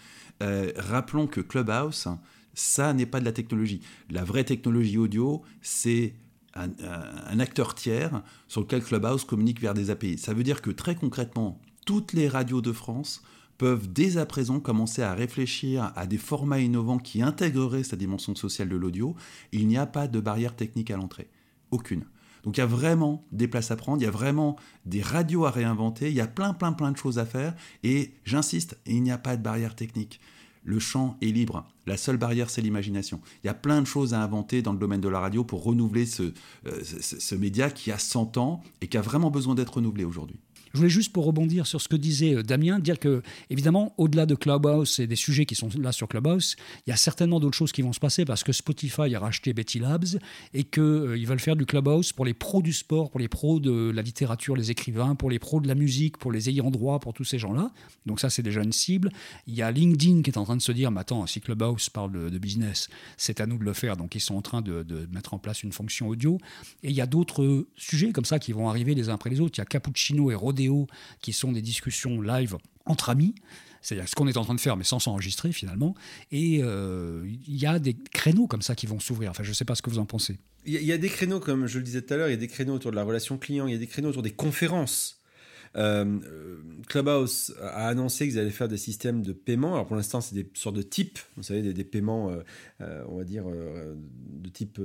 euh, 0.44 0.72
rappelons 0.76 1.28
que 1.28 1.42
Clubhouse, 1.42 2.08
ça 2.54 2.94
n'est 2.94 3.06
pas 3.06 3.20
de 3.20 3.26
la 3.26 3.32
technologie. 3.32 3.82
La 4.10 4.24
vraie 4.24 4.44
technologie 4.44 4.98
audio, 4.98 5.44
c'est 5.62 6.14
un, 6.56 6.70
un, 7.28 7.40
acteur 7.40 7.76
tiers 7.76 8.24
sur 8.48 8.62
lequel 8.62 8.84
Clubhouse 8.84 9.26
communique 9.26 9.62
vers 9.62 9.74
des 9.74 9.90
API. 9.90 10.18
Ça 10.18 10.34
veut 10.34 10.44
dire 10.44 10.62
que 10.62 10.72
très 10.72 10.96
concrètement, 10.96 11.62
toutes 11.86 12.14
les 12.14 12.28
radios 12.28 12.62
de 12.62 12.72
France 12.72 13.22
peuvent 13.58 13.92
dès 13.92 14.18
à 14.18 14.26
présent 14.26 14.60
commencer 14.60 15.02
à 15.02 15.14
réfléchir 15.14 15.92
à 15.96 16.08
des 16.08 16.18
formats 16.18 16.60
innovants 16.60 16.98
qui 16.98 17.22
intégreraient 17.22 17.84
cette 17.84 18.00
dimension 18.00 18.36
sociale 18.36 18.70
de 18.70 18.76
l'audio. 18.76 19.16
Il 19.52 19.68
n'y 19.68 19.78
a 19.78 19.86
pas 19.86 20.08
de 20.08 20.20
barrière 20.20 20.56
technique 20.56 20.92
à 20.92 20.98
l'entrée. 20.98 21.28
Aucune. 21.72 22.06
Donc 22.46 22.58
il 22.58 22.60
y 22.60 22.64
a 22.64 22.68
vraiment 22.68 23.26
des 23.32 23.48
places 23.48 23.72
à 23.72 23.76
prendre, 23.76 24.02
il 24.02 24.06
y 24.06 24.08
a 24.08 24.12
vraiment 24.12 24.56
des 24.86 25.02
radios 25.02 25.46
à 25.46 25.52
réinventer, 25.52 26.10
il 26.10 26.16
y 26.16 26.22
a 26.22 26.28
plein, 26.28 26.54
plein, 26.54 26.72
plein 26.72 26.92
de 26.92 26.98
choses 26.98 27.20
à 27.20 27.26
faire. 27.26 27.56
Et 27.84 28.14
j'insiste, 28.24 28.78
il 28.86 29.02
n'y 29.02 29.12
a 29.12 29.18
pas 29.18 29.36
de 29.36 29.42
barrière 29.42 29.76
technique. 29.76 30.22
Le 30.64 30.80
champ 30.80 31.18
est 31.22 31.28
libre. 31.28 31.68
La 31.86 31.98
seule 31.98 32.18
barrière, 32.18 32.50
c'est 32.50 32.62
l'imagination. 32.62 33.20
Il 33.44 33.48
y 33.48 33.50
a 33.50 33.54
plein 33.54 33.82
de 33.82 33.88
choses 33.88 34.14
à 34.14 34.22
inventer 34.22 34.62
dans 34.62 34.74
le 34.74 34.80
domaine 34.80 35.02
de 35.02 35.10
la 35.10 35.20
radio 35.20 35.44
pour 35.44 35.64
renouveler 35.64 36.06
ce, 36.06 36.34
euh, 36.66 37.38
média 37.38 37.70
qui 37.70 37.92
a 37.92 38.00
100 38.00 38.38
ans 38.38 38.64
et 38.82 38.88
qui 38.88 38.98
a 38.98 39.02
vraiment 39.02 39.30
besoin 39.30 39.54
d'être 39.54 39.76
renouvelé 39.76 40.06
aujourd'hui. 40.06 40.40
Je 40.76 40.80
voulais 40.80 40.90
juste 40.90 41.14
pour 41.14 41.24
rebondir 41.24 41.66
sur 41.68 41.80
ce 41.80 41.88
que 41.88 41.96
disait 41.96 42.36
euh, 42.36 42.44
Damien, 42.44 42.80
dire 42.80 43.00
que, 43.00 43.22
évidemment, 43.50 43.94
au-delà 43.98 44.26
de 44.26 44.36
Clubhouse 44.36 45.00
et 45.00 45.08
des 45.08 45.16
sujets 45.16 45.46
qui 45.46 45.56
sont 45.56 45.70
là 45.80 45.94
sur 45.94 46.10
Clubhouse, 46.10 46.58
il 46.86 46.90
y 46.90 46.94
a 46.94 46.98
certainement 46.98 47.40
d'autres 47.40 47.56
choses 47.56 47.72
qui 47.72 47.82
vont 47.82 47.94
se 47.94 48.00
passer 48.02 48.26
parce 48.26 48.44
que 48.44 48.52
Spotify 48.52 49.16
a 49.16 49.20
racheté 49.20 49.54
Betty 49.54 49.80
Labs 49.80 50.20
et 50.54 50.66
qu'ils 50.66 50.84
euh, 50.84 51.26
veulent 51.26 51.40
faire 51.40 51.56
du 51.56 51.66
Clubhouse 51.66 52.12
pour 52.12 52.26
les 52.26 52.34
pros 52.34 52.62
du 52.62 52.74
sport, 52.74 53.10
pour 53.10 53.22
les 53.22 53.30
pros 53.30 53.62
de 53.62 53.90
la 53.90 54.02
littérature, 54.02 54.58
les 54.58 54.70
écrivains, 54.70 55.16
pour 55.16 55.30
les 55.30 55.40
pros 55.40 55.62
de 55.62 55.68
la 55.70 55.76
musique, 55.76 56.18
pour 56.18 56.34
les 56.34 56.50
ayants 56.50 56.72
droit, 56.72 57.00
pour 57.00 57.14
tous 57.14 57.24
ces 57.24 57.40
gens-là. 57.40 57.72
Donc 58.06 58.20
ça, 58.20 58.30
c'est 58.30 58.44
déjà 58.44 58.62
une 58.62 58.74
cible. 58.74 59.14
Il 59.48 59.56
y 59.56 59.62
a 59.62 59.72
LinkedIn 59.72 60.24
qui 60.24 60.32
est 60.32 60.38
en 60.38 60.44
train 60.44 60.58
de 60.58 60.62
se 60.62 60.74
dire, 60.74 60.92
mais 60.92 61.00
attends, 61.00 61.26
si 61.26 61.40
Clubhouse 61.40 61.90
parle 61.90 62.12
de, 62.30 62.38
business, 62.38 62.90
c'est 63.16 63.40
à 63.40 63.46
nous 63.46 63.58
de 63.58 63.64
le 63.64 63.72
faire. 63.72 63.96
Donc 63.96 64.14
ils 64.14 64.20
sont 64.20 64.36
en 64.36 64.42
train 64.42 64.62
de, 64.62 65.08
mettre 65.14 65.34
en 65.34 65.40
place 65.40 65.64
une 65.64 65.72
fonction 65.72 66.10
audio. 66.10 66.38
Et 66.84 66.90
il 66.90 66.96
y 66.96 67.00
a 67.00 67.06
d'autres 67.08 67.66
sujets 67.78 68.12
comme 68.12 68.26
ça 68.26 68.40
qui 68.40 68.52
vont 68.52 68.68
arriver 68.68 68.94
les 68.94 69.08
uns 69.08 69.14
après 69.14 69.30
les 69.30 69.40
autres. 69.40 69.58
Il 69.58 69.60
y 69.60 69.62
a 69.62 69.66
Cappuccino 69.66 70.32
et 70.32 70.36
Qui 71.22 71.34
sont 71.34 71.52
des 71.52 71.62
discussions 71.62 72.22
live 72.22 72.58
entre 72.86 73.10
amis. 73.10 73.36
c'est-à-dire 73.82 74.08
ce 74.08 74.16
qu'on 74.16 74.28
est 74.28 74.38
en 74.38 74.44
train 74.44 74.56
de 74.56 74.62
faire, 74.62 74.78
mais 74.78 74.84
sans 74.84 75.00
s'enregistrer 75.00 75.52
finalement. 75.52 75.96
Et 76.32 76.60
il 76.60 77.56
y 77.56 77.66
a 77.66 77.80
des 77.80 77.94
créneaux 77.94 78.48
comme 78.48 78.62
ça 78.62 78.76
qui 78.76 78.86
vont 78.86 79.00
s'ouvrir. 79.00 79.32
Enfin, 79.32 79.44
je 79.44 79.50
ne 79.50 79.56
sais 79.56 79.66
pas 79.66 79.76
ce 79.76 79.82
que 79.82 79.90
vous 79.90 80.00
en 80.00 80.06
pensez. 80.06 80.38
Il 80.68 80.74
y, 80.82 80.92
a 80.92 80.98
des 80.98 81.10
créneaux, 81.10 81.40
comme 81.40 81.68
je 81.68 81.78
le 81.78 81.84
disais 81.84 82.02
tout 82.02 82.12
à 82.16 82.18
l'heure, 82.18 82.28
il 82.28 82.32
y 82.32 82.34
a 82.34 82.38
des 82.38 82.48
créneaux 82.48 82.74
autour 82.74 82.90
de 82.90 82.96
la 82.96 83.04
relation 83.04 83.38
client, 83.38 83.68
il 83.68 83.74
y 83.74 83.76
a 83.76 83.80
des 83.80 83.86
créneaux 83.86 84.10
autour 84.10 84.24
des 84.24 84.32
conférences. 84.32 85.22
Euh, 85.76 86.20
Clubhouse 86.88 87.56
a 87.62 87.88
annoncé 87.88 88.28
qu'ils 88.28 88.40
allaient 88.40 88.50
faire 88.52 88.68
des 88.68 88.78
systèmes 88.78 89.22
de 89.22 89.34
paiement. 89.34 89.74
Alors 89.74 89.86
pour 89.88 89.96
l'instant, 89.96 90.22
c'est 90.22 90.36
des 90.36 90.48
sortes 90.54 90.76
de 90.76 90.82
types, 90.82 91.20
vous 91.36 91.44
savez, 91.44 91.74
des, 91.74 91.84
paiements, 91.84 92.30
euh, 92.30 92.40
euh, 92.82 93.04
on 93.10 93.18
va 93.18 93.24
dire, 93.24 93.46
de 93.48 94.50
type 94.50 94.80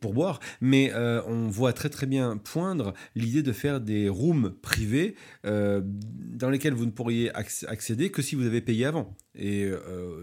pourboire. 0.00 0.40
Mais 0.60 0.92
on 0.94 1.48
voit 1.48 1.72
très 1.72 1.90
très 1.90 2.06
bien 2.06 2.36
poindre 2.38 2.94
l'idée 3.14 3.42
de 3.42 3.52
faire 3.52 3.80
des 3.80 4.08
rooms 4.08 4.54
privés 4.62 5.14
dans 5.44 6.50
lesquels 6.50 6.74
vous 6.74 6.86
ne 6.86 6.90
pourriez 6.90 7.30
accéder 7.34 8.10
que 8.10 8.22
si 8.22 8.34
vous 8.34 8.46
avez 8.46 8.60
payé 8.60 8.86
avant. 8.86 9.14
Et 9.34 9.70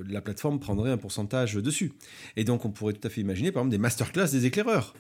la 0.10 0.22
plateforme 0.22 0.60
prendrait 0.60 0.92
un 0.92 0.98
pourcentage 0.98 1.56
dessus. 1.56 1.94
Et 2.36 2.44
donc 2.44 2.66
on 2.66 2.72
pourrait 2.72 2.94
tout 2.94 3.08
à 3.08 3.10
fait 3.10 3.22
imaginer, 3.22 3.52
par 3.52 3.62
exemple, 3.62 3.72
des 3.72 3.78
masterclass 3.82 4.32
des 4.32 4.46
éclaireurs. 4.46 4.96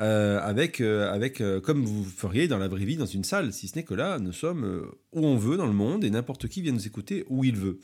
Euh, 0.00 0.40
avec, 0.40 0.80
euh, 0.80 1.12
avec 1.12 1.42
euh, 1.42 1.60
comme 1.60 1.84
vous 1.84 2.02
feriez 2.02 2.48
dans 2.48 2.56
la 2.56 2.66
vraie 2.66 2.86
vie 2.86 2.96
dans 2.96 3.04
une 3.04 3.24
salle, 3.24 3.52
si 3.52 3.68
ce 3.68 3.76
n'est 3.76 3.82
que 3.82 3.92
là, 3.92 4.18
nous 4.18 4.32
sommes 4.32 4.90
où 5.12 5.26
on 5.26 5.36
veut 5.36 5.58
dans 5.58 5.66
le 5.66 5.74
monde 5.74 6.02
et 6.02 6.08
n'importe 6.08 6.48
qui 6.48 6.62
vient 6.62 6.72
nous 6.72 6.86
écouter 6.86 7.26
où 7.28 7.44
il 7.44 7.56
veut. 7.56 7.78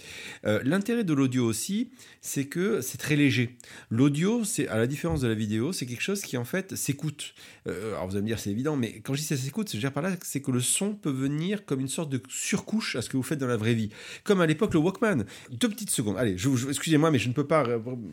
L'intérêt 0.65 1.05
de 1.05 1.12
l'audio 1.12 1.45
aussi, 1.45 1.91
c'est 2.23 2.47
que 2.47 2.81
c'est 2.81 2.97
très 2.97 3.17
léger. 3.17 3.59
L'audio, 3.91 4.45
c'est 4.45 4.67
à 4.69 4.79
la 4.79 4.87
différence 4.87 5.21
de 5.21 5.29
la 5.29 5.35
vidéo, 5.35 5.73
c'est 5.73 5.85
quelque 5.85 6.03
chose 6.03 6.23
qui 6.23 6.38
en 6.38 6.47
fait 6.47 6.75
s'écoute. 6.75 7.35
alors 7.67 8.07
vous 8.07 8.15
allez 8.15 8.23
me 8.23 8.29
dire 8.29 8.38
c'est 8.38 8.50
évident, 8.50 8.77
mais 8.77 9.00
quand 9.00 9.12
je 9.12 9.21
dis 9.21 9.27
ça 9.27 9.37
s'écoute, 9.37 9.77
dire 9.77 9.93
par 9.93 10.03
là, 10.03 10.17
c'est 10.23 10.41
que 10.41 10.50
le 10.50 10.61
son 10.61 10.95
peut 10.95 11.11
venir 11.11 11.67
comme 11.67 11.81
une 11.81 11.88
sorte 11.88 12.11
de 12.11 12.23
surcouche 12.31 12.97
à 12.97 13.03
ce 13.03 13.11
que 13.11 13.19
vous 13.19 13.23
faites 13.23 13.38
dans 13.38 13.47
la 13.47 13.59
vraie 13.59 13.75
vie. 13.75 13.91
Comme 14.25 14.41
à 14.41 14.47
l'époque 14.47 14.73
le 14.73 14.81
Walkman. 14.81 15.25
Deux 15.50 15.69
petites 15.69 15.91
secondes. 15.91 16.17
Allez, 16.17 16.33
excusez-moi, 16.33 17.11
mais 17.11 17.19
je 17.19 17.29
ne 17.29 17.35
peux 17.35 17.47
pas 17.47 17.65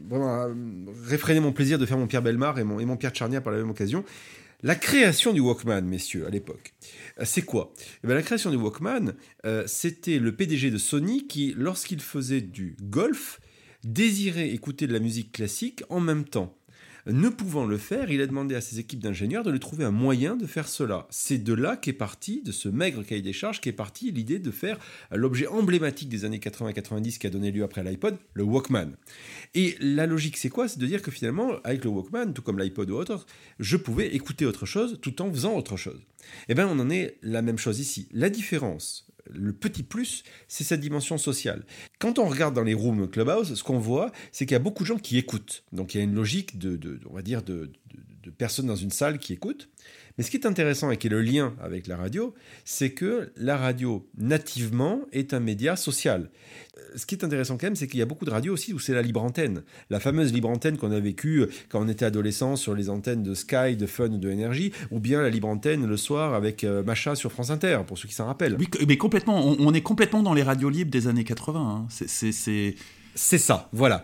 vraiment 0.10 0.54
réfréner 1.06 1.40
mon 1.40 1.54
plaisir 1.54 1.80
de 1.80 1.86
faire 1.86 1.98
mon 1.98 2.08
Pierre 2.08 2.22
Belmar 2.22 2.60
et 2.60 2.66
mon, 2.66 2.82
et 2.82 2.86
mon 2.86 2.98
Pierre 2.98 3.16
Charnia 3.16 3.40
par 3.40 3.54
la 3.54 3.60
même 3.60 3.70
occasion 3.70 3.85
la 4.64 4.76
création 4.76 5.32
du 5.32 5.42
Walkman, 5.42 5.82
messieurs, 5.82 6.26
à 6.26 6.30
l'époque, 6.30 6.74
euh, 7.20 7.24
c'est 7.26 7.44
quoi? 7.44 7.74
Eh 8.04 8.08
bien, 8.08 8.16
La 8.16 8.24
création 8.24 8.50
du 8.50 8.58
Walkman, 8.58 9.14
euh, 9.46 9.64
c'était 9.68 10.18
le 10.18 10.36
PDG 10.36 10.72
de 10.72 10.78
Sony 10.78 11.28
qui, 11.28 11.54
lorsqu'il 11.56 12.02
faisait 12.02 12.42
du 12.42 12.76
golf, 12.82 13.40
désirait 13.84 14.50
écouter 14.50 14.88
de 14.88 14.94
la 14.94 15.00
musique 15.00 15.32
classique 15.32 15.84
en 15.90 16.00
même 16.00 16.26
temps. 16.26 16.58
Ne 17.08 17.30
pouvant 17.30 17.66
le 17.68 17.78
faire, 17.78 18.10
il 18.10 18.20
a 18.20 18.26
demandé 18.26 18.56
à 18.56 18.62
ses 18.62 18.80
équipes 18.80 19.00
d'ingénieurs 19.00 19.44
de 19.44 19.52
lui 19.52 19.60
trouver 19.60 19.84
un 19.84 19.92
moyen 19.92 20.36
de 20.36 20.48
faire 20.48 20.68
cela. 20.68 21.06
C'est 21.12 21.38
de 21.38 21.54
là 21.54 21.78
qu'est 21.78 21.94
parti, 21.94 22.42
de 22.42 22.52
ce 22.52 22.68
maigre 22.68 23.04
cahier 23.04 23.22
des 23.22 23.34
charges, 23.34 23.62
qu'est 23.62 23.72
partie 23.72 24.12
l'idée 24.12 24.40
de 24.40 24.50
faire 24.50 24.80
l'objet 25.12 25.46
emblématique 25.46 26.10
des 26.10 26.26
années 26.26 26.40
80-90 26.40 27.20
qui 27.20 27.28
a 27.28 27.30
donné 27.30 27.52
lieu 27.52 27.64
après 27.64 27.84
l'iPod, 27.84 28.18
le 28.34 28.44
Walkman. 28.44 28.94
Et 29.54 29.76
la 29.80 30.08
logique, 30.08 30.38
c'est 30.38 30.50
quoi? 30.50 30.68
C'est 30.68 30.80
de 30.80 30.88
dire 30.88 31.04
que 31.04 31.12
finalement, 31.12 31.52
avec 31.64 31.84
le 31.84 31.92
Walkman, 31.92 32.34
tout 32.34 32.42
comme 32.42 32.58
l'iPod 32.58 32.90
ou 32.90 32.96
autre, 32.96 33.28
je 33.60 33.78
pouvais 33.78 34.16
écouter 34.16 34.48
autre 34.48 34.66
chose 34.66 34.98
tout 35.00 35.22
en 35.22 35.32
faisant 35.32 35.56
autre 35.56 35.78
chose. 35.78 36.02
Eh 36.50 36.56
bien, 36.56 36.68
on 36.68 36.80
en 36.80 36.90
est 36.90 37.20
la 37.22 37.44
même 37.44 37.60
chose 37.60 37.80
ici. 37.80 38.08
La 38.14 38.32
différence 38.32 39.06
le 39.34 39.54
petit 39.54 39.84
plus, 39.84 40.24
c'est 40.48 40.64
cette 40.64 40.82
dimension 40.82 41.18
sociale. 41.18 41.66
Quand 42.00 42.20
on 42.20 42.28
regarde 42.28 42.54
dans 42.56 42.64
les 42.64 42.74
rooms 42.74 43.10
Clubhouse, 43.10 43.54
ce 43.54 43.64
qu'on 43.64 43.80
voit, 43.80 44.12
c'est 44.32 44.46
qu'il 44.46 44.54
y 44.54 44.56
a 44.56 44.60
beaucoup 44.60 44.84
de 44.84 44.88
gens 44.88 44.98
qui 44.98 45.18
écoutent. 45.18 45.64
Donc 45.72 45.94
il 45.94 45.98
y 45.98 46.02
a 46.02 46.04
une 46.04 46.16
logique 46.16 46.58
de, 46.58 47.00
on 47.10 47.14
va 47.14 47.22
dire, 47.22 47.44
de, 47.44 47.72
de 47.94 48.00
personnes 48.32 48.68
dans 48.68 48.76
une 48.76 48.92
salle 48.92 49.18
qui 49.18 49.34
écoutent. 49.34 49.70
Mais 50.18 50.24
ce 50.24 50.32
qui 50.32 50.38
est 50.38 50.46
intéressant 50.46 50.92
et 50.92 50.98
qui 50.98 51.08
est 51.08 51.10
le 51.10 51.22
lien 51.22 51.54
avec 51.62 51.88
la 51.88 51.98
radio, 51.98 52.34
c'est 52.64 52.92
que 52.92 53.32
la 53.36 53.58
radio, 53.58 54.08
nativement, 54.18 55.02
est 55.12 55.34
un 55.34 55.42
média 55.42 55.76
social. 55.76 56.30
Euh, 56.78 56.82
ce 56.96 57.06
qui 57.06 57.16
est 57.16 57.26
intéressant 57.26 57.58
quand 57.58 57.68
même, 57.68 57.76
c'est 57.76 57.88
qu'il 57.88 58.00
y 58.00 58.04
a 58.04 58.06
beaucoup 58.06 58.24
de 58.24 58.30
radios 58.30 58.54
aussi 58.54 58.74
où 58.74 58.80
c'est 58.80 58.94
la 58.94 59.02
libre 59.02 59.22
antenne. 59.22 59.64
La 59.90 60.00
fameuse 60.00 60.32
libre 60.32 60.50
antenne 60.50 60.78
qu'on 60.78 60.92
a 60.92 61.00
vécue 61.00 61.42
euh, 61.42 61.50
quand 61.68 61.82
on 61.82 61.90
était 61.90 62.06
adolescent 62.06 62.56
sur 62.56 62.76
les 62.76 62.90
antennes 62.90 63.24
de 63.24 63.34
Sky, 63.34 63.76
de 63.76 63.86
Fun 63.86 64.10
ou 64.10 64.18
de 64.18 64.30
Énergie, 64.30 64.72
ou 64.92 65.00
bien 65.00 65.22
la 65.22 65.30
libre 65.30 65.50
antenne 65.50 65.86
le 65.86 65.98
soir 65.98 66.34
avec 66.34 66.64
euh, 66.64 66.82
Macha 66.82 67.16
sur 67.16 67.32
France 67.32 67.50
Inter, 67.50 67.80
pour 67.86 67.98
ceux 67.98 68.08
qui 68.08 68.16
s'en 68.16 68.26
rappellent. 68.26 68.56
Oui, 68.58 68.70
mais 68.88 68.98
complètement, 68.98 69.46
on, 69.46 69.74
est 69.74 69.82
complètement 69.82 70.24
dans 70.24 70.34
les 70.34 70.44
radios 70.44 70.70
libres 70.70 70.92
des 70.92 71.08
années 71.08 71.26
80. 71.26 71.60
Hein. 71.60 71.88
C'est 71.90 72.76
c'est 73.18 73.38
ça, 73.38 73.70
voilà 73.72 74.04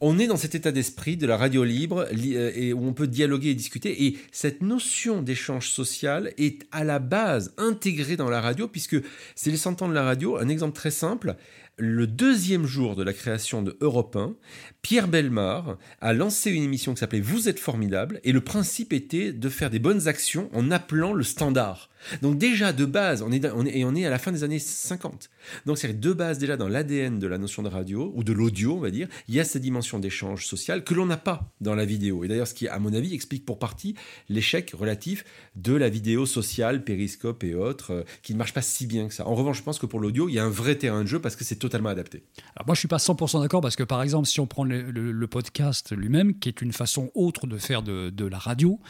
on 0.00 0.18
est 0.18 0.26
dans 0.26 0.36
cet 0.36 0.54
état 0.54 0.72
d'esprit 0.72 1.16
de 1.16 1.26
la 1.26 1.36
radio 1.36 1.64
libre 1.64 2.06
euh, 2.12 2.52
et 2.54 2.72
où 2.72 2.86
on 2.86 2.92
peut 2.92 3.06
dialoguer 3.06 3.50
et 3.50 3.54
discuter. 3.54 4.04
Et 4.04 4.18
cette 4.32 4.62
notion 4.62 5.22
d'échange 5.22 5.70
social 5.70 6.32
est 6.38 6.66
à 6.72 6.84
la 6.84 6.98
base 6.98 7.54
intégrée 7.56 8.16
dans 8.16 8.28
la 8.28 8.40
radio, 8.40 8.68
puisque 8.68 8.96
c'est 9.34 9.50
les 9.50 9.56
100 9.56 9.82
ans 9.82 9.88
de 9.88 9.94
la 9.94 10.04
radio. 10.04 10.36
Un 10.38 10.48
exemple 10.48 10.76
très 10.76 10.90
simple, 10.90 11.36
le 11.78 12.06
deuxième 12.06 12.66
jour 12.66 12.96
de 12.96 13.02
la 13.02 13.12
création 13.12 13.62
de 13.62 13.76
Europe 13.80 14.16
1, 14.16 14.34
Pierre 14.82 15.08
Belmar 15.08 15.76
a 16.00 16.12
lancé 16.12 16.50
une 16.50 16.62
émission 16.62 16.94
qui 16.94 17.00
s'appelait 17.00 17.20
Vous 17.20 17.48
êtes 17.48 17.60
formidable, 17.60 18.20
et 18.24 18.32
le 18.32 18.40
principe 18.40 18.92
était 18.92 19.32
de 19.32 19.48
faire 19.48 19.70
des 19.70 19.78
bonnes 19.78 20.08
actions 20.08 20.48
en 20.54 20.70
appelant 20.70 21.12
le 21.12 21.22
standard. 21.22 21.90
Donc 22.22 22.38
déjà 22.38 22.72
de 22.72 22.84
base, 22.84 23.22
on 23.22 23.32
est, 23.32 23.44
et 23.44 23.84
on 23.84 23.94
est 23.94 24.04
à 24.04 24.10
la 24.10 24.18
fin 24.18 24.32
des 24.32 24.44
années 24.44 24.58
50. 24.58 25.30
Donc 25.64 25.78
c'est 25.78 25.98
de 25.98 26.12
base 26.12 26.38
déjà 26.38 26.56
dans 26.56 26.68
l'ADN 26.68 27.18
de 27.18 27.26
la 27.26 27.38
notion 27.38 27.62
de 27.62 27.68
radio, 27.68 28.12
ou 28.14 28.24
de 28.24 28.32
l'audio 28.32 28.74
on 28.74 28.80
va 28.80 28.90
dire, 28.90 29.08
il 29.28 29.34
y 29.34 29.40
a 29.40 29.44
cette 29.44 29.62
dimension 29.62 29.98
d'échange 29.98 30.46
social 30.46 30.84
que 30.84 30.94
l'on 30.94 31.06
n'a 31.06 31.16
pas 31.16 31.52
dans 31.60 31.74
la 31.74 31.84
vidéo. 31.84 32.24
Et 32.24 32.28
d'ailleurs 32.28 32.48
ce 32.48 32.54
qui 32.54 32.68
à 32.68 32.78
mon 32.78 32.92
avis 32.92 33.14
explique 33.14 33.44
pour 33.44 33.58
partie 33.58 33.94
l'échec 34.28 34.72
relatif 34.76 35.24
de 35.54 35.74
la 35.74 35.88
vidéo 35.88 36.26
sociale, 36.26 36.84
périscope 36.84 37.44
et 37.44 37.54
autres, 37.54 37.92
euh, 37.92 38.02
qui 38.22 38.32
ne 38.32 38.38
marche 38.38 38.52
pas 38.52 38.62
si 38.62 38.86
bien 38.86 39.08
que 39.08 39.14
ça. 39.14 39.26
En 39.26 39.34
revanche 39.34 39.58
je 39.58 39.62
pense 39.62 39.78
que 39.78 39.86
pour 39.86 40.00
l'audio 40.00 40.28
il 40.28 40.34
y 40.34 40.38
a 40.38 40.44
un 40.44 40.50
vrai 40.50 40.76
terrain 40.76 41.02
de 41.02 41.08
jeu 41.08 41.20
parce 41.20 41.36
que 41.36 41.44
c'est 41.44 41.56
totalement 41.56 41.88
adapté. 41.88 42.22
Alors 42.56 42.66
moi 42.66 42.74
je 42.74 42.80
suis 42.80 42.88
pas 42.88 42.98
100% 42.98 43.40
d'accord 43.40 43.60
parce 43.60 43.76
que 43.76 43.82
par 43.82 44.02
exemple 44.02 44.28
si 44.28 44.40
on 44.40 44.46
prend 44.46 44.64
le, 44.64 45.26
podcast 45.26 45.92
lui-même, 45.92 46.38
qui 46.38 46.48
est 46.48 46.62
une 46.62 46.72
façon 46.72 47.10
autre 47.14 47.48
de 47.48 47.58
faire 47.58 47.82
de, 47.82 48.26
la 48.26 48.38
radio, 48.38 48.80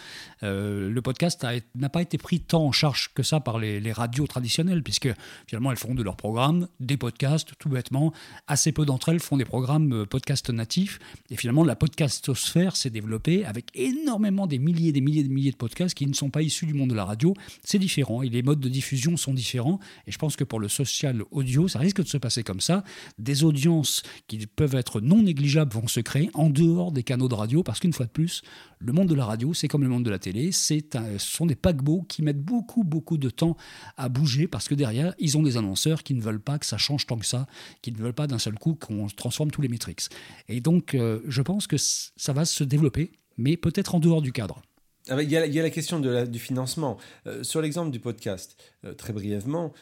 euh, 0.43 0.91
le 0.91 1.03
podcast 1.03 1.47
n'a 1.75 1.89
pas 1.89 2.03
été 2.03 2.19
pris 2.19 2.41
tant 2.41 2.65
en 2.65 2.73
charge 2.73 3.06
que 3.15 3.23
ça 3.23 3.41
par 3.41 3.59
les, 3.59 3.93
radios 3.93 4.27
traditionnelles, 4.27 4.83
puisque 4.83 5.09
finalement 5.47 5.71
elles 5.71 5.79
font 5.79 5.95
de 5.95 6.03
leurs 6.03 6.17
programmes 6.17 6.69
des 6.81 6.97
podcasts, 6.97 7.53
tout 7.59 7.69
bêtement. 7.69 8.13
Assez 8.47 8.73
peu 8.73 8.85
d'entre 8.85 9.09
elles 9.11 9.21
font 9.21 9.37
des 9.37 9.45
programmes 9.45 9.93
euh, 9.93 10.07
podcast 10.07 10.51
natifs. 10.51 10.99
Et 11.31 11.37
finalement, 11.37 11.65
la 11.65 11.77
podcastosphère 11.77 12.77
s'est 12.77 12.91
développée 12.91 13.45
avec 13.45 13.67
énormément 13.75 14.47
des 14.47 14.59
milliers, 14.59 14.93
des 14.93 15.01
milliers, 15.01 15.23
des 15.23 15.29
milliers 15.29 15.53
de 15.53 15.57
podcasts 15.57 15.95
qui 15.95 16.07
ne 16.07 16.15
sont 16.15 16.31
pas 16.31 16.43
issus 16.43 16.67
du 16.67 16.75
monde 16.75 16.91
de 16.91 16.95
la 16.95 17.05
radio. 17.05 17.35
C'est 17.65 17.79
différent 17.79 18.23
et 18.23 18.29
les 18.29 18.43
modes 18.43 18.61
de 18.61 18.69
diffusion 18.69 19.17
sont 19.17 19.33
différents. 19.33 19.79
Et 20.07 20.13
je 20.13 20.19
pense 20.19 20.37
que 20.37 20.45
pour 20.45 20.61
le 20.61 20.69
social 20.69 21.23
audio, 21.31 21.69
ça 21.69 21.79
risque 21.79 22.03
de 22.03 22.09
se 22.09 22.19
passer 22.19 22.43
comme 22.43 22.61
ça. 22.61 22.85
Des 23.19 23.45
audiences 23.45 24.03
qui 24.27 24.47
peuvent 24.47 24.75
être 24.75 25.01
non 25.01 25.23
négligeables 25.23 25.73
vont 25.73 25.89
se 25.89 26.01
créer 26.01 26.31
en 26.35 26.51
dehors 26.51 26.93
des 26.93 27.03
canaux 27.03 27.29
de 27.29 27.35
radio, 27.35 27.63
parce 27.63 27.81
qu'une 27.81 27.93
fois 27.93 28.07
de 28.07 28.11
plus, 28.11 28.43
le 28.79 28.93
monde 28.93 29.09
de 29.09 29.15
la 29.15 29.25
radio, 29.25 29.55
c'est 29.55 29.69
comme 29.69 29.83
le 29.83 29.89
monde 29.89 30.05
de 30.05 30.11
la 30.11 30.19
télé, 30.19 30.53
ce 30.53 30.81
sont 31.19 31.47
des 31.47 31.55
paquebots 31.55 32.05
qui 32.09 32.23
mettent 32.23 32.43
beaucoup, 32.43 32.85
beaucoup 32.87 33.19
de 33.19 33.31
temps 33.31 33.57
à 33.97 34.09
bouger, 34.09 34.47
parce 34.47 34.69
que 34.69 34.75
derrière, 34.75 35.15
ils 35.19 35.37
ont 35.37 35.43
des 35.43 35.57
annonceurs 35.57 36.03
qui 36.03 36.15
ne 36.15 36.21
veulent 36.21 36.41
pas 36.41 36.59
que 36.59 36.67
ça 36.67 36.79
change 36.79 37.07
tant 37.07 37.19
que 37.19 37.27
ça, 37.27 37.47
qui 37.83 37.93
ne 37.93 37.99
veulent 37.99 38.13
pas 38.13 38.27
d'un 38.27 38.39
seul 38.39 38.55
coup 38.55 38.75
qu'on 38.75 39.07
transforme 39.09 39.51
tous 39.51 39.63
les 39.63 39.69
métriques. 39.69 40.09
Et 40.49 40.61
donc, 40.61 40.95
euh, 40.95 41.21
je 41.27 41.43
pense 41.43 41.67
que 41.67 41.77
ça 41.79 42.33
va 42.33 42.45
se 42.45 42.65
développer, 42.65 43.13
mais 43.37 43.57
peut-être 43.57 43.95
en 43.95 44.01
dehors 44.01 44.23
du 44.23 44.33
cadre. 44.33 44.63
Ah 45.09 45.15
bah, 45.15 45.23
il 45.23 45.31
y, 45.31 45.37
a, 45.37 45.47
la 45.47 45.71
question 45.71 46.01
du 46.01 46.39
financement. 46.39 46.99
Euh, 47.27 47.45
sur 47.45 47.63
l'exemple 47.63 47.93
du 47.93 48.01
podcast, 48.01 48.57
euh, 48.85 48.93
très 48.93 49.13
brièvement, 49.13 49.73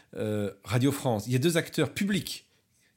Radio 0.65 0.93
France, 0.93 1.27
il 1.27 1.33
y 1.33 1.37
a 1.37 1.39
deux 1.39 1.57
acteurs 1.57 1.93
publics 1.95 2.47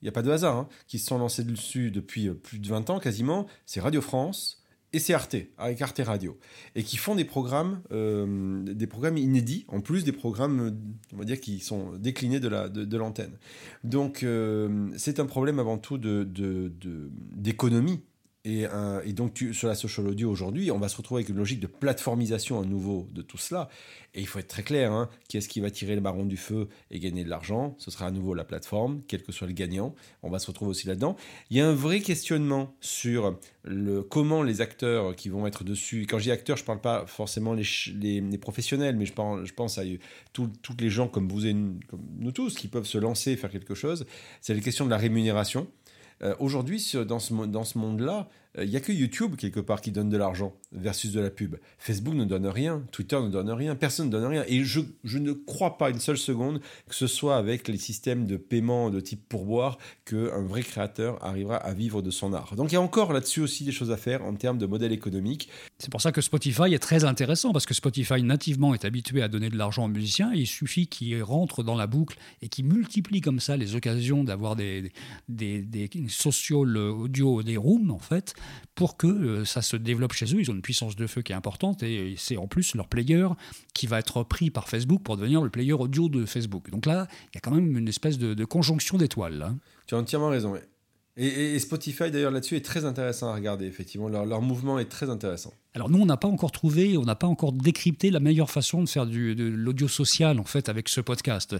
il 0.01 0.05
n'y 0.05 0.09
a 0.09 0.11
pas 0.11 0.21
de 0.21 0.29
hasard, 0.29 0.55
hein, 0.55 0.69
qui 0.87 0.99
se 0.99 1.07
sont 1.07 1.17
lancés 1.17 1.43
dessus 1.43 1.89
depuis 1.89 2.29
plus 2.29 2.59
de 2.59 2.67
20 2.67 2.91
ans 2.91 2.99
quasiment, 2.99 3.47
c'est 3.65 3.79
Radio 3.79 3.99
France 3.99 4.61
et 4.93 4.99
c'est 4.99 5.13
Arte, 5.13 5.35
avec 5.57 5.81
Arte 5.81 6.01
Radio, 6.03 6.37
et 6.75 6.83
qui 6.83 6.97
font 6.97 7.15
des 7.15 7.25
programmes, 7.25 7.81
euh, 7.91 8.63
des 8.63 8.87
programmes 8.87 9.17
inédits, 9.17 9.65
en 9.67 9.81
plus 9.81 10.03
des 10.05 10.13
programmes, 10.13 10.77
on 11.13 11.17
va 11.17 11.25
dire, 11.25 11.41
qui 11.41 11.59
sont 11.59 11.93
déclinés 11.97 12.39
de, 12.39 12.47
la, 12.47 12.69
de, 12.69 12.97
l'antenne. 12.97 13.37
Donc 13.83 14.23
euh, 14.23 14.89
c'est 14.97 15.19
un 15.19 15.25
problème 15.25 15.59
avant 15.59 15.77
tout 15.77 15.97
de, 15.97 16.23
d'économie 18.47 19.01
et, 19.05 19.13
donc, 19.13 19.43
sur 19.51 19.67
la 19.67 19.75
social 19.75 20.07
audio 20.07 20.29
aujourd'hui, 20.29 20.71
on 20.71 20.79
va 20.79 20.89
se 20.89 20.97
retrouver 20.97 21.19
avec 21.19 21.29
une 21.29 21.37
logique 21.37 21.59
de 21.59 21.67
plateformisation 21.67 22.59
à 22.61 22.65
nouveau 22.65 23.07
de 23.13 23.21
tout 23.21 23.37
cela. 23.37 23.69
Et 24.13 24.21
il 24.21 24.27
faut 24.27 24.39
être 24.39 24.47
très 24.47 24.63
clair, 24.63 24.91
hein, 24.91 25.09
qui 25.27 25.37
est-ce 25.37 25.47
qui 25.47 25.59
va 25.59 25.69
tirer 25.69 25.95
le 25.95 26.01
baron 26.01 26.25
du 26.25 26.37
feu 26.37 26.69
et 26.89 26.99
gagner 26.99 27.23
de 27.23 27.29
l'argent? 27.29 27.75
Ce 27.77 27.91
sera 27.91 28.07
à 28.07 28.11
nouveau 28.11 28.33
la 28.33 28.43
plateforme, 28.43 29.01
quel 29.07 29.21
que 29.21 29.31
soit 29.31 29.47
le 29.47 29.53
gagnant. 29.53 29.93
On 30.23 30.29
va 30.29 30.39
se 30.39 30.47
retrouver 30.47 30.71
aussi 30.71 30.87
là-dedans. 30.87 31.15
Il 31.49 31.57
y 31.57 31.61
a 31.61 31.67
un 31.67 31.73
vrai 31.73 31.99
questionnement 31.99 32.75
sur 32.81 33.37
le, 33.63 34.01
comment 34.01 34.43
les 34.43 34.61
acteurs 34.61 35.15
qui 35.15 35.29
vont 35.29 35.45
être 35.45 35.63
dessus, 35.63 36.07
quand 36.09 36.17
je 36.17 36.23
dis 36.23 36.31
acteurs, 36.31 36.57
je 36.57 36.63
ne 36.63 36.67
parle 36.67 36.81
pas 36.81 37.05
forcément 37.05 37.53
les, 37.53 38.37
professionnels, 38.39 38.95
mais 38.95 39.05
je 39.05 39.13
pense, 39.53 39.77
à 39.77 39.83
toutes 40.33 40.81
les 40.81 40.89
gens 40.89 41.07
comme 41.07 41.27
vous 41.27 41.45
et 41.45 41.55
comme 41.87 42.01
nous 42.17 42.31
tous 42.31 42.55
qui 42.55 42.67
peuvent 42.67 42.85
se 42.85 42.97
lancer 42.97 43.31
et 43.31 43.35
faire 43.35 43.51
quelque 43.51 43.75
chose. 43.75 44.05
C'est 44.41 44.53
la 44.53 44.61
question 44.61 44.85
de 44.85 44.89
la 44.89 44.97
rémunération. 44.97 45.67
Euh, 46.23 46.35
aujourd'hui, 46.39 46.83
dans 47.07 47.19
ce, 47.19 47.33
dans 47.33 47.63
ce 47.63 47.77
monde-là, 47.77 48.27
il 48.57 48.69
n'y 48.69 48.75
a 48.75 48.79
que 48.79 48.91
YouTube, 48.91 49.35
quelque 49.35 49.59
part, 49.59 49.81
qui 49.81 49.91
donne 49.91 50.09
de 50.09 50.17
l'argent 50.17 50.55
versus 50.71 51.11
de 51.11 51.19
la 51.19 51.29
pub. 51.29 51.57
Facebook 51.77 52.15
ne 52.15 52.25
donne 52.25 52.47
rien, 52.47 52.83
Twitter 52.91 53.19
ne 53.21 53.29
donne 53.29 53.49
rien, 53.51 53.75
personne 53.75 54.07
ne 54.07 54.11
donne 54.11 54.25
rien. 54.25 54.43
Et 54.47 54.63
je, 54.63 54.81
je 55.03 55.17
ne 55.17 55.33
crois 55.33 55.77
pas 55.77 55.89
une 55.89 55.99
seule 55.99 56.17
seconde 56.17 56.61
que 56.87 56.95
ce 56.95 57.07
soit 57.07 57.37
avec 57.37 57.67
les 57.67 57.77
systèmes 57.77 58.25
de 58.25 58.37
paiement 58.37 58.89
de 58.89 58.99
type 58.99 59.27
pourboire 59.27 59.77
qu'un 60.05 60.41
vrai 60.41 60.63
créateur 60.63 61.23
arrivera 61.23 61.57
à 61.57 61.73
vivre 61.73 62.01
de 62.01 62.11
son 62.11 62.33
art. 62.33 62.55
Donc 62.55 62.71
il 62.71 62.75
y 62.75 62.77
a 62.77 62.81
encore 62.81 63.13
là-dessus 63.13 63.41
aussi 63.41 63.63
des 63.63 63.71
choses 63.71 63.91
à 63.91 63.97
faire 63.97 64.23
en 64.23 64.33
termes 64.35 64.57
de 64.57 64.65
modèle 64.65 64.91
économique. 64.91 65.49
C'est 65.79 65.91
pour 65.91 66.01
ça 66.01 66.11
que 66.11 66.21
Spotify 66.21 66.73
est 66.73 66.79
très 66.79 67.03
intéressant, 67.05 67.53
parce 67.53 67.65
que 67.65 67.73
Spotify 67.73 68.23
nativement 68.23 68.73
est 68.73 68.85
habitué 68.85 69.21
à 69.21 69.27
donner 69.27 69.49
de 69.49 69.57
l'argent 69.57 69.85
aux 69.85 69.89
musiciens, 69.89 70.31
il 70.33 70.47
suffit 70.47 70.87
qu'il 70.87 71.21
rentre 71.21 71.63
dans 71.63 71.75
la 71.75 71.87
boucle 71.87 72.17
et 72.41 72.49
qu'il 72.49 72.65
multiplie 72.65 73.21
comme 73.21 73.39
ça 73.39 73.57
les 73.57 73.75
occasions 73.75 74.23
d'avoir 74.23 74.55
des, 74.55 74.91
des, 75.29 75.61
des, 75.61 75.89
social 76.09 76.77
audio, 76.77 77.43
des 77.43 77.57
rooms 77.57 77.91
en 77.91 77.99
fait, 77.99 78.33
pour 78.75 78.97
que 78.97 79.07
euh, 79.07 79.45
ça 79.45 79.61
se 79.61 79.75
développe 79.75 80.13
chez 80.13 80.25
eux. 80.25 80.39
Ils 80.39 80.51
ont 80.51 80.53
une 80.53 80.61
puissance 80.61 80.95
de 80.95 81.07
feu 81.07 81.21
qui 81.21 81.31
est 81.31 81.35
importante 81.35 81.83
et 81.83 82.15
c'est 82.17 82.37
en 82.37 82.47
plus 82.47 82.75
leur 82.75 82.87
player 82.87 83.27
qui 83.73 83.87
va 83.87 83.99
être 83.99 84.23
pris 84.23 84.51
par 84.51 84.69
Facebook 84.69 85.03
pour 85.03 85.17
devenir 85.17 85.41
le 85.41 85.49
player 85.49 85.73
audio 85.73 86.09
de 86.09 86.25
Facebook. 86.25 86.69
Donc 86.69 86.85
là, 86.85 87.07
il 87.33 87.35
y 87.35 87.37
a 87.37 87.41
quand 87.41 87.51
même 87.51 87.77
une 87.77 87.87
espèce 87.87 88.17
de, 88.17 88.45
conjonction 88.45 88.97
d'étoiles. 88.97 89.53
Tu 89.87 89.95
as 89.95 89.97
entièrement 89.97 90.29
raison. 90.29 90.55
Et, 91.17 91.57
Spotify, 91.59 92.11
d'ailleurs, 92.11 92.31
là-dessus 92.31 92.55
est 92.55 92.65
très 92.65 92.85
intéressant 92.85 93.29
à 93.29 93.35
regarder, 93.35 93.65
effectivement. 93.65 94.07
leur 94.07 94.41
mouvement 94.41 94.77
est 94.77 94.85
très 94.85 95.09
intéressant. 95.09 95.53
Alors 95.73 95.89
nous, 95.89 95.99
on 95.99 96.05
n'a 96.05 96.17
pas 96.17 96.27
encore 96.27 96.51
trouvé, 96.51 96.97
on 96.97 97.03
n'a 97.03 97.15
pas 97.15 97.27
encore 97.27 97.51
décrypté 97.51 98.09
la 98.09 98.19
meilleure 98.19 98.49
façon 98.49 98.81
de 98.81 98.89
faire 98.89 99.05
de 99.05 99.43
l'audio 99.43 99.87
social 99.87 100.39
en 100.39 100.43
fait 100.43 100.69
avec 100.69 100.89
ce 100.89 101.01
podcast. 101.01 101.55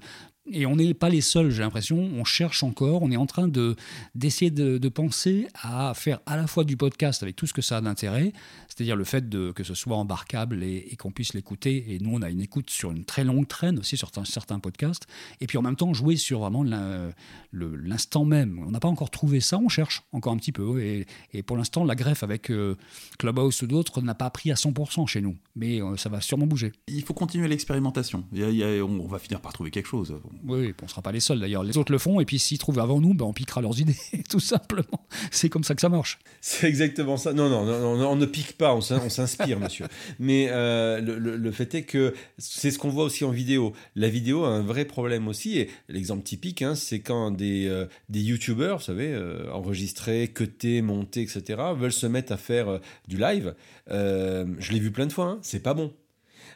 Et 0.49 0.65
on 0.65 0.77
n'est 0.77 0.93
pas 0.93 1.09
les 1.09 1.21
seuls, 1.21 1.49
j'ai 1.49 1.61
l'impression. 1.61 1.97
On 1.97 2.23
cherche 2.23 2.63
encore, 2.63 3.01
on 3.03 3.11
est 3.11 3.17
en 3.17 3.25
train 3.25 3.47
de 3.47 3.75
d'essayer 4.15 4.49
de, 4.49 4.87
penser 4.87 5.47
à 5.61 5.93
faire 5.93 6.19
à 6.25 6.37
la 6.37 6.47
fois 6.47 6.63
du 6.63 6.77
podcast 6.77 7.21
avec 7.21 7.35
tout 7.35 7.45
ce 7.45 7.53
que 7.53 7.61
ça 7.61 7.77
a 7.77 7.81
d'intérêt, 7.81 8.31
c'est-à-dire 8.69 8.95
le 8.95 9.03
fait 9.03 9.27
de, 9.27 9.51
que 9.51 9.65
ce 9.65 9.73
soit 9.73 9.97
embarquable 9.97 10.63
et, 10.63 10.95
qu'on 10.97 11.11
puisse 11.11 11.33
l'écouter. 11.33 11.93
Et 11.93 11.99
nous, 11.99 12.15
on 12.15 12.21
a 12.21 12.29
une 12.29 12.39
écoute 12.39 12.69
sur 12.69 12.91
une 12.91 13.03
très 13.03 13.25
longue 13.25 13.47
traîne 13.47 13.77
aussi 13.77 13.97
sur 13.97 14.09
certains 14.23 14.59
podcasts. 14.59 15.05
Et 15.41 15.47
puis 15.47 15.57
en 15.57 15.61
même 15.61 15.75
temps, 15.75 15.93
jouer 15.93 16.15
sur 16.15 16.39
vraiment 16.39 16.63
l'instant 17.51 18.23
même. 18.23 18.63
On 18.65 18.71
n'a 18.71 18.79
pas 18.79 18.87
encore 18.87 19.09
trouvé 19.09 19.41
ça, 19.41 19.57
on 19.57 19.67
cherche 19.67 20.03
encore 20.13 20.31
un 20.31 20.37
petit 20.37 20.53
peu. 20.53 20.81
Et, 20.81 21.05
et 21.33 21.43
pour 21.43 21.57
l'instant, 21.57 21.83
la 21.83 21.95
greffe 21.95 22.23
avec 22.23 22.49
euh, 22.49 22.75
Clubhouse 23.19 23.61
ou 23.63 23.67
d'autres 23.67 23.96
n'a 24.01 24.15
pas 24.15 24.29
pris 24.29 24.51
à 24.51 24.55
100% 24.55 25.07
chez 25.07 25.21
nous, 25.21 25.35
mais 25.55 25.81
euh, 25.81 25.95
ça 25.97 26.09
va 26.09 26.21
sûrement 26.21 26.45
bouger. 26.45 26.71
Il 26.87 27.03
faut 27.03 27.13
continuer 27.13 27.47
l'expérimentation. 27.47 28.23
on 28.33 29.07
va 29.07 29.19
finir 29.19 29.41
par 29.41 29.53
trouver 29.53 29.71
quelque 29.71 29.87
chose. 29.87 30.15
Oui, 30.45 30.73
on 30.81 30.85
ne 30.85 30.89
sera 30.89 31.01
pas 31.01 31.11
les 31.11 31.19
seuls 31.19 31.39
d'ailleurs. 31.39 31.63
Les 31.63 31.77
autres 31.77 31.91
le 31.91 31.97
font, 31.97 32.19
et 32.19 32.25
puis 32.25 32.39
s'ils 32.39 32.57
trouvent 32.57 32.79
avant 32.79 32.99
nous, 32.99 33.13
ben, 33.13 33.25
on 33.25 33.33
piquera 33.33 33.61
leurs 33.61 33.79
idées, 33.79 33.97
tout 34.29 34.39
simplement. 34.39 35.07
C'est 35.31 35.49
comme 35.49 35.63
ça 35.63 35.75
que 35.75 35.81
ça 35.81 35.89
marche. 35.89 36.19
C'est 36.41 36.67
exactement 36.67 37.17
ça. 37.17 37.33
Non, 37.33 37.49
non, 37.49 37.65
non, 37.65 38.09
on 38.09 38.15
ne 38.15 38.25
pique 38.25 38.57
pas, 38.57 38.73
on 38.73 38.81
s'inspire, 38.81 39.59
monsieur. 39.59 39.85
Mais 40.19 40.47
euh, 40.49 41.01
le, 41.01 41.51
fait 41.51 41.73
est 41.75 41.83
que 41.83 42.13
c'est 42.37 42.71
ce 42.71 42.79
qu'on 42.79 42.89
voit 42.89 43.03
aussi 43.03 43.23
en 43.23 43.31
vidéo. 43.31 43.73
La 43.95 44.09
vidéo 44.09 44.43
a 44.45 44.49
un 44.49 44.63
vrai 44.63 44.85
problème 44.85 45.27
aussi, 45.27 45.57
et 45.57 45.69
l'exemple 45.89 46.23
typique, 46.23 46.61
hein, 46.61 46.75
c'est 46.75 46.99
quand 46.99 47.31
des, 47.31 47.67
euh, 47.67 47.85
des 48.09 48.21
youtubeurs, 48.21 48.77
vous 48.77 48.83
savez, 48.83 49.17
enregistrés, 49.51 50.27
cutés, 50.27 50.81
montés, 50.81 51.21
etc., 51.21 51.61
veulent 51.75 51.91
se 51.91 52.07
mettre 52.07 52.31
à 52.31 52.37
faire 52.37 52.79
du 53.07 53.17
live. 53.17 53.55
Euh, 53.91 54.45
je 54.59 54.71
l'ai 54.71 54.79
vu 54.79 54.91
plein 54.91 55.05
de 55.05 55.13
fois, 55.13 55.25
hein, 55.25 55.39
c'est 55.41 55.61
pas 55.61 55.73
bon. 55.73 55.93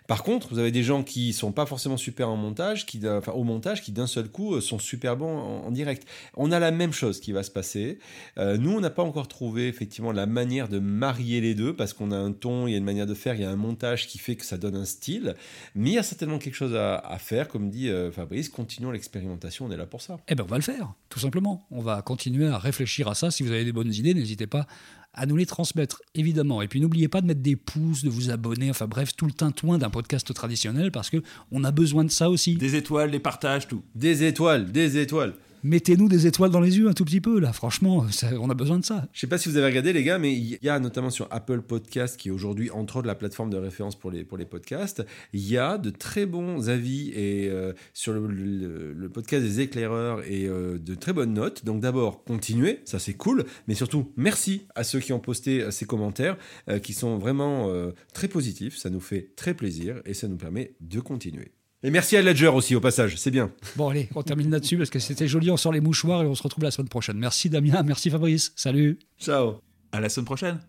Par 0.07 0.23
contre, 0.23 0.49
vous 0.49 0.59
avez 0.59 0.71
des 0.71 0.83
gens 0.83 1.03
qui 1.03 1.31
sont 1.31 1.51
pas 1.51 1.65
forcément 1.65 1.95
super 1.95 2.29
en 2.29 2.35
montage, 2.35 2.85
qui, 2.85 3.01
au 3.33 3.43
montage, 3.43 3.81
qui 3.81 3.91
d'un 3.91 4.07
seul 4.07 4.29
coup 4.29 4.55
euh, 4.55 4.61
sont 4.61 4.79
super 4.79 5.15
bons 5.15 5.37
en, 5.37 5.71
direct. 5.71 6.05
On 6.35 6.51
a 6.51 6.59
la 6.59 6.71
même 6.71 6.91
chose 6.91 7.19
qui 7.19 7.31
va 7.31 7.43
se 7.43 7.51
passer. 7.51 7.99
Euh, 8.37 8.57
nous, 8.57 8.71
on 8.71 8.81
n'a 8.81 8.89
pas 8.89 9.03
encore 9.03 9.27
trouvé 9.27 9.67
effectivement 9.67 10.11
la 10.11 10.25
manière 10.25 10.67
de 10.67 10.79
marier 10.79 11.39
les 11.39 11.55
deux 11.55 11.75
parce 11.75 11.93
qu'on 11.93 12.11
a 12.11 12.17
un 12.17 12.31
ton, 12.31 12.67
il 12.67 12.71
y 12.71 12.73
a 12.73 12.77
une 12.77 12.83
manière 12.83 13.05
de 13.05 13.13
faire, 13.13 13.35
il 13.35 13.41
y 13.41 13.45
a 13.45 13.51
un 13.51 13.55
montage 13.55 14.07
qui 14.07 14.17
fait 14.17 14.35
que 14.35 14.45
ça 14.45 14.57
donne 14.57 14.75
un 14.75 14.85
style. 14.85 15.35
Mais 15.75 15.91
il 15.91 15.93
y 15.93 15.99
a 15.99 16.03
certainement 16.03 16.39
quelque 16.39 16.55
chose 16.55 16.75
à, 16.75 17.17
faire, 17.19 17.47
comme 17.47 17.69
dit 17.69 17.89
Fabrice. 18.11 18.49
Continuons 18.49 18.91
l'expérimentation, 18.91 19.65
on 19.65 19.71
est 19.71 19.77
là 19.77 19.85
pour 19.85 20.01
ça. 20.01 20.19
Eh 20.27 20.35
ben, 20.35 20.43
on 20.43 20.47
va 20.47 20.57
le 20.57 20.63
faire, 20.63 20.93
tout 21.09 21.19
simplement. 21.19 21.65
On 21.71 21.81
va 21.81 22.01
continuer 22.01 22.47
à 22.47 22.57
réfléchir 22.57 23.07
à 23.07 23.15
ça. 23.15 23.31
Si 23.31 23.43
vous 23.43 23.51
avez 23.51 23.63
des 23.63 23.71
bonnes 23.71 23.93
idées, 23.93 24.13
n'hésitez 24.13 24.47
pas 24.47 24.67
à 25.13 25.25
nous 25.25 25.35
les 25.35 25.45
transmettre, 25.45 26.01
évidemment. 26.15 26.61
Et 26.61 26.67
puis 26.67 26.79
n'oubliez 26.79 27.07
pas 27.07 27.21
de 27.21 27.27
mettre 27.27 27.41
des 27.41 27.55
pouces, 27.55 28.03
de 28.03 28.09
vous 28.09 28.29
abonner, 28.29 28.69
enfin 28.69 28.87
bref, 28.87 29.15
tout 29.15 29.25
le 29.25 29.33
tintouin 29.33 29.77
d'un 29.77 29.89
podcast 29.89 30.33
traditionnel, 30.33 30.91
parce 30.91 31.09
que 31.09 31.17
on 31.51 31.63
a 31.63 31.71
besoin 31.71 32.03
de 32.03 32.11
ça 32.11 32.29
aussi. 32.29 32.55
Des 32.55 32.75
étoiles, 32.75 33.11
des 33.11 33.19
partages, 33.19 33.67
tout. 33.67 33.83
Des 33.95 34.23
étoiles, 34.23 34.71
des 34.71 34.97
étoiles 34.97 35.33
mettez-nous 35.63 36.09
des 36.09 36.27
étoiles 36.27 36.51
dans 36.51 36.59
les 36.59 36.77
yeux 36.77 36.87
un 36.87 36.93
tout 36.93 37.05
petit 37.05 37.21
peu, 37.21 37.39
là. 37.39 37.53
Franchement, 37.53 38.05
on 38.39 38.49
a 38.49 38.53
besoin 38.53 38.79
de 38.79 38.85
ça. 38.85 39.07
Je 39.13 39.19
sais 39.19 39.27
pas 39.27 39.37
si 39.37 39.49
vous 39.49 39.57
avez 39.57 39.67
regardé, 39.67 39.93
les 39.93 40.03
gars, 40.03 40.17
mais 40.17 40.33
il 40.33 40.57
y 40.61 40.69
a 40.69 40.79
notamment 40.79 41.09
sur 41.09 41.27
Apple 41.31 41.61
Podcast, 41.61 42.17
qui 42.17 42.29
est 42.29 42.31
aujourd'hui 42.31 42.69
entre 42.71 42.97
autres 42.97 43.07
la 43.07 43.15
plateforme 43.15 43.49
de 43.49 43.57
référence 43.57 43.95
pour 43.95 44.11
les, 44.11 44.23
pour 44.23 44.37
les 44.37 44.45
podcasts, 44.45 45.05
il 45.33 45.47
y 45.47 45.57
a 45.57 45.77
de 45.77 45.89
très 45.89 46.25
bons 46.25 46.69
avis 46.69 47.09
et, 47.09 47.49
euh, 47.49 47.73
sur 47.93 48.13
le, 48.13 49.09
podcast 49.13 49.43
des 49.43 49.59
éclaireurs 49.59 50.23
et 50.25 50.47
euh, 50.47 50.77
de 50.77 50.95
très 50.95 51.13
bonnes 51.13 51.33
notes. 51.33 51.65
Donc 51.65 51.81
d'abord, 51.81 52.23
continuez, 52.23 52.79
ça 52.85 52.99
c'est 52.99 53.13
cool, 53.13 53.45
mais 53.67 53.75
surtout, 53.75 54.11
merci 54.15 54.65
à 54.75 54.83
ceux 54.83 54.99
qui 54.99 55.13
ont 55.13 55.19
posté 55.19 55.61
euh, 55.61 55.71
ces 55.71 55.85
commentaires, 55.85 56.37
qui 56.83 56.93
sont 56.93 57.17
vraiment 57.17 57.69
très 58.13 58.27
positifs. 58.27 58.77
Ça 58.77 58.89
nous 58.89 58.99
fait 58.99 59.31
très 59.35 59.53
plaisir 59.53 60.01
et 60.05 60.13
ça 60.13 60.27
nous 60.27 60.37
permet 60.37 60.75
de 60.79 60.99
continuer. 60.99 61.51
Et 61.83 61.89
merci 61.89 62.15
à 62.15 62.21
Ledger 62.21 62.47
aussi 62.47 62.75
au 62.75 62.79
passage, 62.79 63.15
c'est 63.17 63.31
bien. 63.31 63.51
Bon 63.75 63.89
allez, 63.89 64.07
on 64.13 64.21
termine 64.21 64.51
là-dessus 64.51 64.77
parce 64.77 64.91
que 64.91 64.99
c'était 64.99 65.27
joli, 65.27 65.49
on 65.49 65.57
sort 65.57 65.71
les 65.71 65.81
mouchoirs 65.81 66.21
et 66.21 66.27
on 66.27 66.35
se 66.35 66.43
retrouve 66.43 66.63
la 66.63 66.71
semaine 66.71 66.89
prochaine. 66.89 67.17
Merci 67.17 67.49
Damien, 67.49 67.81
merci 67.83 68.09
Fabrice, 68.09 68.53
salut. 68.55 68.99
Ciao. 69.19 69.61
À 69.91 69.99
la 69.99 70.07
semaine 70.09 70.25
prochaine. 70.25 70.59